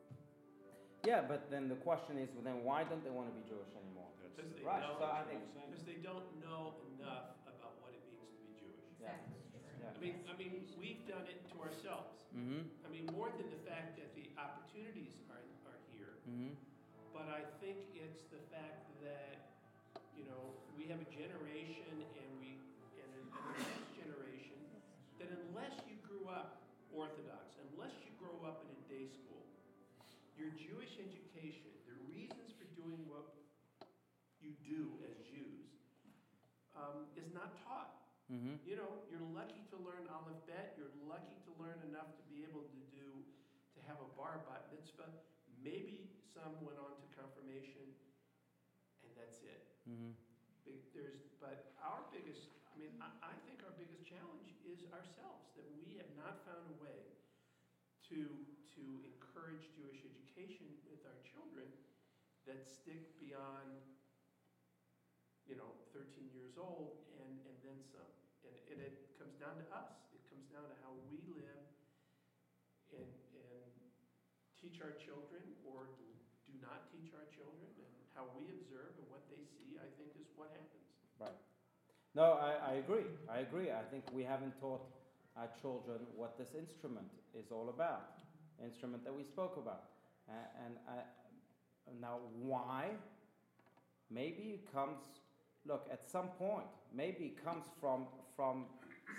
[1.07, 3.71] Yeah, but then the question is, well, then why don't they want to be Jewish
[3.77, 4.09] anymore?
[4.19, 7.34] That's Right, don't, so I think- because they don't know enough
[9.05, 12.13] I mean, I mean, we've done it to ourselves.
[12.35, 12.67] Mm-hmm.
[12.83, 16.57] I mean, more than the fact that the opportunities are, are here, Mm-hmm.
[17.13, 19.34] but I think it's the fact that,
[38.25, 38.57] Mm-hmm.
[38.65, 42.41] You know, you're lucky to learn Aleph Bet, you're lucky to learn enough to be
[42.41, 43.07] able to do,
[43.77, 45.13] to have a bar bat mitzvah.
[45.61, 47.85] Maybe some went on to confirmation,
[49.05, 49.61] and that's it.
[49.85, 50.17] Mm-hmm.
[50.65, 55.67] There's, but our biggest, I mean, I, I think our biggest challenge is ourselves, that
[55.77, 57.13] we have not found a way
[58.09, 58.25] to,
[58.73, 61.69] to encourage Jewish education with our children
[62.49, 63.77] that stick beyond,
[65.45, 68.09] you know, thirteen years old and, and then some.
[68.45, 69.93] And, and it comes down to us.
[70.17, 71.61] It comes down to how we live
[72.97, 73.69] and, and
[74.57, 75.85] teach our children or
[76.49, 80.17] do not teach our children and how we observe and what they see, I think
[80.17, 80.89] is what happens.
[81.21, 81.37] Right.
[82.17, 83.05] No, I, I agree.
[83.29, 83.69] I agree.
[83.69, 84.81] I think we haven't taught
[85.37, 88.17] our children what this instrument is all about,
[88.57, 89.93] instrument that we spoke about.
[90.25, 91.05] Uh, and I,
[92.01, 92.97] now, why?
[94.09, 94.97] Maybe it comes,
[95.67, 96.65] look, at some point,
[96.95, 98.65] maybe it comes from, from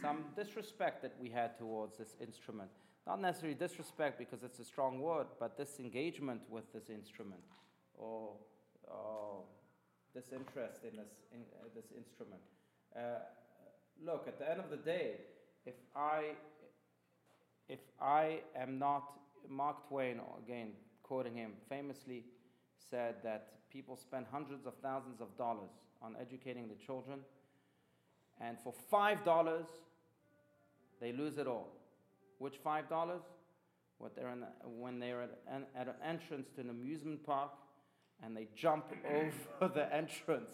[0.02, 2.70] some disrespect that we had towards this instrument.
[3.06, 7.40] Not necessarily disrespect because it's a strong word, but disengagement with this instrument
[7.94, 8.32] or,
[8.84, 9.44] or
[10.14, 12.40] disinterest in this, in, uh, this instrument.
[12.96, 13.20] Uh,
[14.04, 15.20] look, at the end of the day,
[15.64, 16.32] if I,
[17.68, 19.04] if I am not,
[19.48, 20.72] Mark Twain, again,
[21.02, 22.24] quoting him, famously
[22.90, 25.70] said that people spend hundreds of thousands of dollars
[26.02, 27.20] on educating the children,
[28.40, 29.66] and for five dollars,
[31.00, 31.68] they lose it all.
[32.38, 33.22] Which five dollars?
[33.98, 34.44] what they're in,
[34.78, 37.50] when they're at an, at an entrance to an amusement park
[38.22, 38.86] and they jump
[39.60, 40.50] over the entrance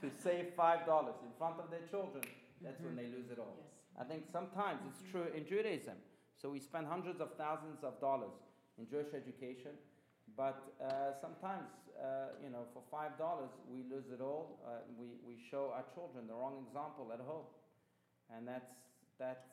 [0.00, 2.24] to save five dollars in front of their children,
[2.62, 3.16] that's when they mm-hmm.
[3.16, 3.56] lose it all.
[3.58, 3.70] Yes.
[4.00, 5.94] I think sometimes it's true in Judaism.
[6.40, 8.32] So we spend hundreds of thousands of dollars
[8.78, 9.72] in Jewish education,
[10.36, 14.58] but uh, sometimes, uh, you know, for five dollars we lose it all.
[14.66, 17.46] Uh, we, we show our children the wrong example at home,
[18.34, 18.70] and that's
[19.18, 19.46] that.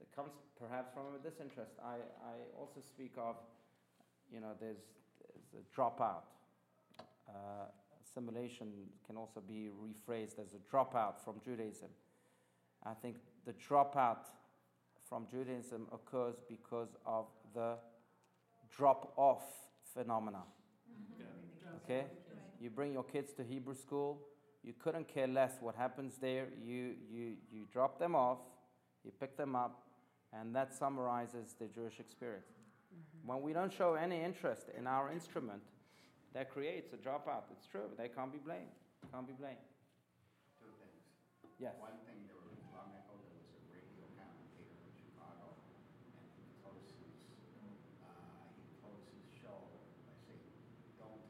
[0.00, 0.30] It comes
[0.60, 1.72] perhaps from a disinterest.
[1.84, 3.34] I, I also speak of,
[4.32, 4.78] you know, there's,
[5.52, 6.22] there's a dropout.
[7.28, 7.66] Uh,
[8.00, 8.68] assimilation
[9.06, 11.88] can also be rephrased as a dropout from Judaism.
[12.86, 14.30] I think the dropout
[15.08, 17.74] from Judaism occurs because of the
[18.76, 19.42] drop off
[19.98, 20.42] phenomena.
[21.84, 22.04] Okay?
[22.60, 24.20] You bring your kids to Hebrew school,
[24.62, 26.48] you couldn't care less what happens there.
[26.62, 28.38] You, you, you drop them off,
[29.04, 29.82] you pick them up,
[30.32, 32.46] and that summarizes the Jewish experience.
[33.24, 35.62] When we don't show any interest in our instrument,
[36.34, 37.44] that creates a dropout.
[37.52, 37.88] It's true.
[37.96, 38.72] They can't be blamed.
[39.12, 39.64] Can't be blamed.
[40.60, 41.02] Two things.
[41.58, 41.74] Yes.
[41.80, 45.56] One thing, there was long ago, there was a radio commentator in Chicago,
[46.12, 46.96] and he closes,
[48.04, 49.72] uh, he closed his show
[50.04, 50.52] by saying,
[51.00, 51.24] don't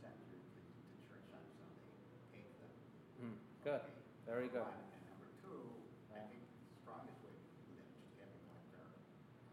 [0.00, 1.92] send your kids to church on Sunday,
[2.32, 2.72] take them.
[3.20, 3.84] Mm, good.
[4.23, 4.66] Okay, Very good.
[4.66, 4.74] one.
[4.90, 5.62] And number two,
[6.10, 8.90] I think the strongest way to do that, just having like our,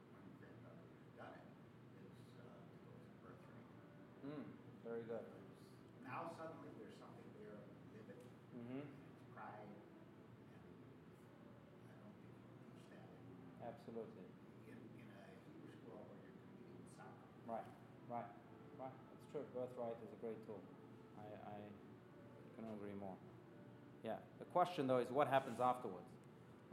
[0.10, 1.46] one granddaughter who's done it,
[2.02, 3.62] is, uh, to go to birthright.
[4.26, 4.42] Mm,
[4.82, 5.22] very good.
[6.02, 8.26] Now suddenly there's something there, and you live it,
[8.58, 8.82] Mm-hmm.
[8.82, 9.86] it's pride, and
[11.86, 14.26] I don't think you teach that in Absolutely.
[14.66, 17.30] in, in a Hebrew school where you're competing in soccer.
[17.46, 17.70] Right,
[18.10, 18.30] right,
[18.82, 18.90] right.
[18.98, 19.46] That's true.
[19.54, 20.58] Birthright is a great tool.
[21.22, 21.58] I, I
[22.58, 23.14] couldn't agree more.
[24.54, 26.12] Question, though, is what happens afterwards.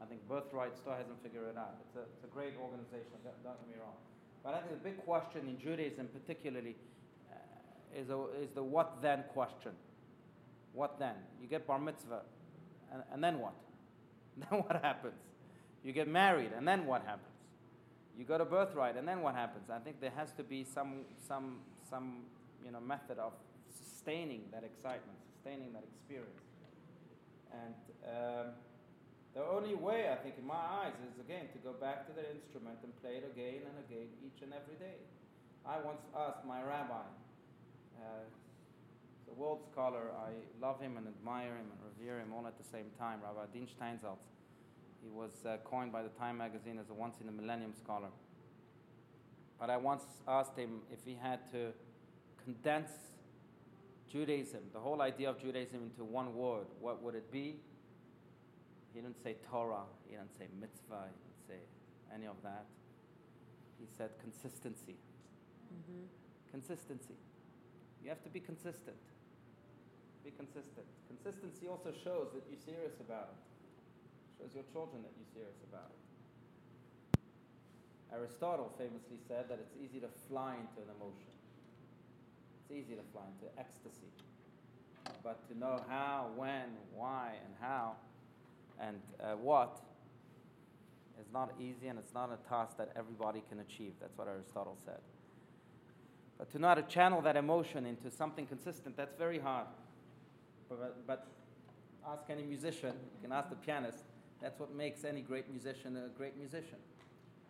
[0.02, 1.74] I think Birthright still hasn't figured it out.
[1.86, 3.94] It's a, it's a great organization, don't, don't get me wrong.
[4.44, 6.76] But I think the big question in Judaism, particularly,
[7.30, 9.72] uh, is, a, is the what then question.
[10.72, 11.14] What then?
[11.40, 12.22] You get bar mitzvah,
[12.92, 13.55] and, and then what?
[14.50, 15.18] Then what happens?
[15.82, 17.34] You get married, and then what happens?
[18.16, 19.68] You go to birthright, and then what happens?
[19.68, 21.59] I think there has to be some, some,
[21.90, 22.22] some
[22.64, 23.32] you know, method of
[23.68, 26.47] sustaining that excitement, sustaining that experience.
[27.52, 28.46] And um,
[29.34, 32.24] the only way, I think, in my eyes, is again to go back to the
[32.30, 34.98] instrument and play it again and again, each and every day.
[35.66, 37.06] I once asked my rabbi,
[38.00, 38.24] uh,
[39.30, 40.30] a world scholar, I
[40.60, 43.66] love him and admire him and revere him all at the same time, Rabbi Adin
[43.66, 44.24] Steinsaltz.
[45.02, 48.08] He was uh, coined by the Time magazine as a once in a millennium scholar.
[49.60, 51.72] But I once asked him if he had to
[52.42, 52.90] condense
[54.10, 57.56] Judaism, the whole idea of Judaism, into one word, what would it be?
[58.94, 61.60] He didn't say Torah, he didn't say mitzvah, he didn't say
[62.14, 62.64] any of that.
[63.78, 64.97] He said consistency.
[65.70, 66.09] Mm-hmm.
[66.51, 67.14] Consistency.
[68.02, 68.97] You have to be consistent.
[70.24, 70.86] Be consistent.
[71.06, 73.40] Consistency also shows that you're serious about it.
[74.40, 76.01] Shows your children that you're serious about it.
[78.10, 81.38] Aristotle famously said that it's easy to fly into an emotion.
[82.70, 84.09] It's easy to fly into ecstasy.
[85.24, 86.65] But to know how, when,
[86.95, 87.93] why, and how,
[88.81, 89.78] and uh, what
[91.20, 93.93] is not easy and it's not a task that everybody can achieve.
[94.01, 95.01] That's what Aristotle said.
[96.39, 99.66] But to know how to channel that emotion into something consistent, that's very hard.
[100.69, 101.27] But, but
[102.07, 104.05] ask any musician, you can ask the pianist,
[104.40, 106.78] that's what makes any great musician a great musician.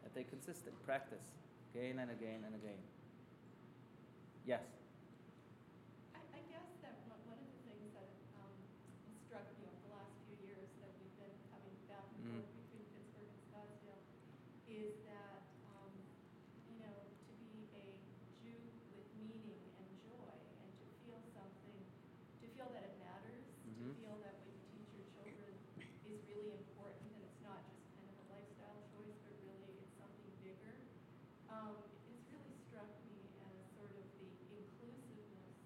[0.05, 1.27] That they consistent, practice,
[1.74, 2.81] again and again and again.
[4.47, 4.65] Yes?
[6.16, 8.09] I, I guess that one, one of the things that
[8.40, 8.55] um,
[9.28, 12.40] struck me over the last few years that we've been coming back and Mm.
[12.40, 14.01] forth between Pittsburgh and Scottsdale
[14.73, 15.45] is that,
[15.77, 15.93] um,
[16.73, 16.97] you know,
[17.28, 17.85] to be a
[18.40, 18.57] Jew
[18.97, 20.32] with meaning and joy
[20.65, 21.78] and to feel something,
[22.40, 23.93] to feel that it matters, Mhm.
[23.93, 25.53] to feel that what you teach your children
[26.09, 29.93] is really important and it's not just kind of a lifestyle choice, but really it's
[30.01, 30.73] something bigger.
[31.49, 31.81] Um,
[32.12, 35.57] it's really struck me as sort of the inclusiveness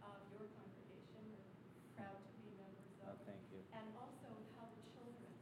[0.00, 1.20] of your congregation.
[1.36, 3.18] We're proud to be members Oh, of.
[3.28, 3.60] thank you.
[3.76, 5.32] And also how the children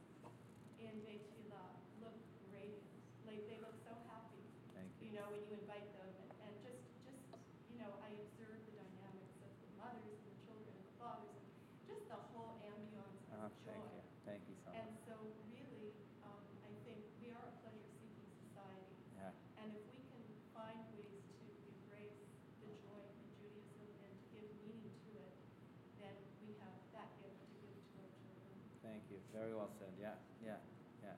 [0.83, 1.65] in Beit Hila
[2.03, 2.19] look
[2.51, 2.83] radiant.
[3.29, 4.43] Like, they look so happy,
[4.75, 5.07] Thank you.
[5.07, 6.09] you know, when you invite them.
[6.19, 7.23] And, and just, just,
[7.71, 11.37] you know, I observe the dynamics of the mothers and the children and the fathers
[11.39, 11.47] and
[11.87, 13.71] just the whole ambiance Oh, of joy.
[13.71, 14.03] thank you.
[14.27, 15.05] Thank you so And much.
[15.07, 15.15] so
[15.55, 15.95] really,
[16.27, 18.97] um, I think we are a pleasure-seeking society.
[19.21, 19.31] Yeah.
[19.63, 20.25] And if we can
[20.57, 21.45] find ways to
[21.77, 22.25] embrace
[22.65, 25.33] the joy in Judaism and to give meaning to it,
[26.01, 28.57] then we have that gift to give to our children.
[28.81, 29.20] Thank you.
[29.35, 29.89] Very well said.
[30.01, 30.59] Yeah, yeah,
[31.03, 31.17] yeah,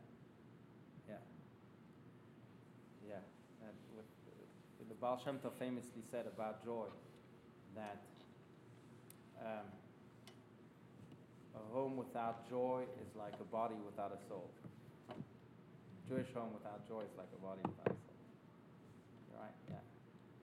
[1.09, 1.23] yeah.
[3.09, 3.23] Yeah,
[3.63, 3.75] that,
[4.89, 6.87] The Baal Shem Tov famously said about joy
[7.75, 8.03] that
[9.41, 9.67] um,
[11.55, 14.51] a home without joy is like a body without a soul.
[16.09, 18.21] Jewish home without joy is like a body without a soul.
[19.39, 19.57] Right?
[19.71, 19.81] Yeah.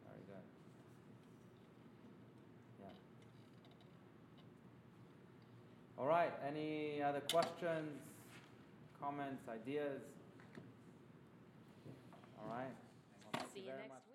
[0.08, 0.46] Very good.
[2.82, 2.96] Yeah.
[6.00, 6.32] All right.
[6.48, 8.00] Any other questions,
[9.02, 10.02] comments, ideas?
[12.42, 12.72] All right.
[13.34, 14.09] Well, See you very next much.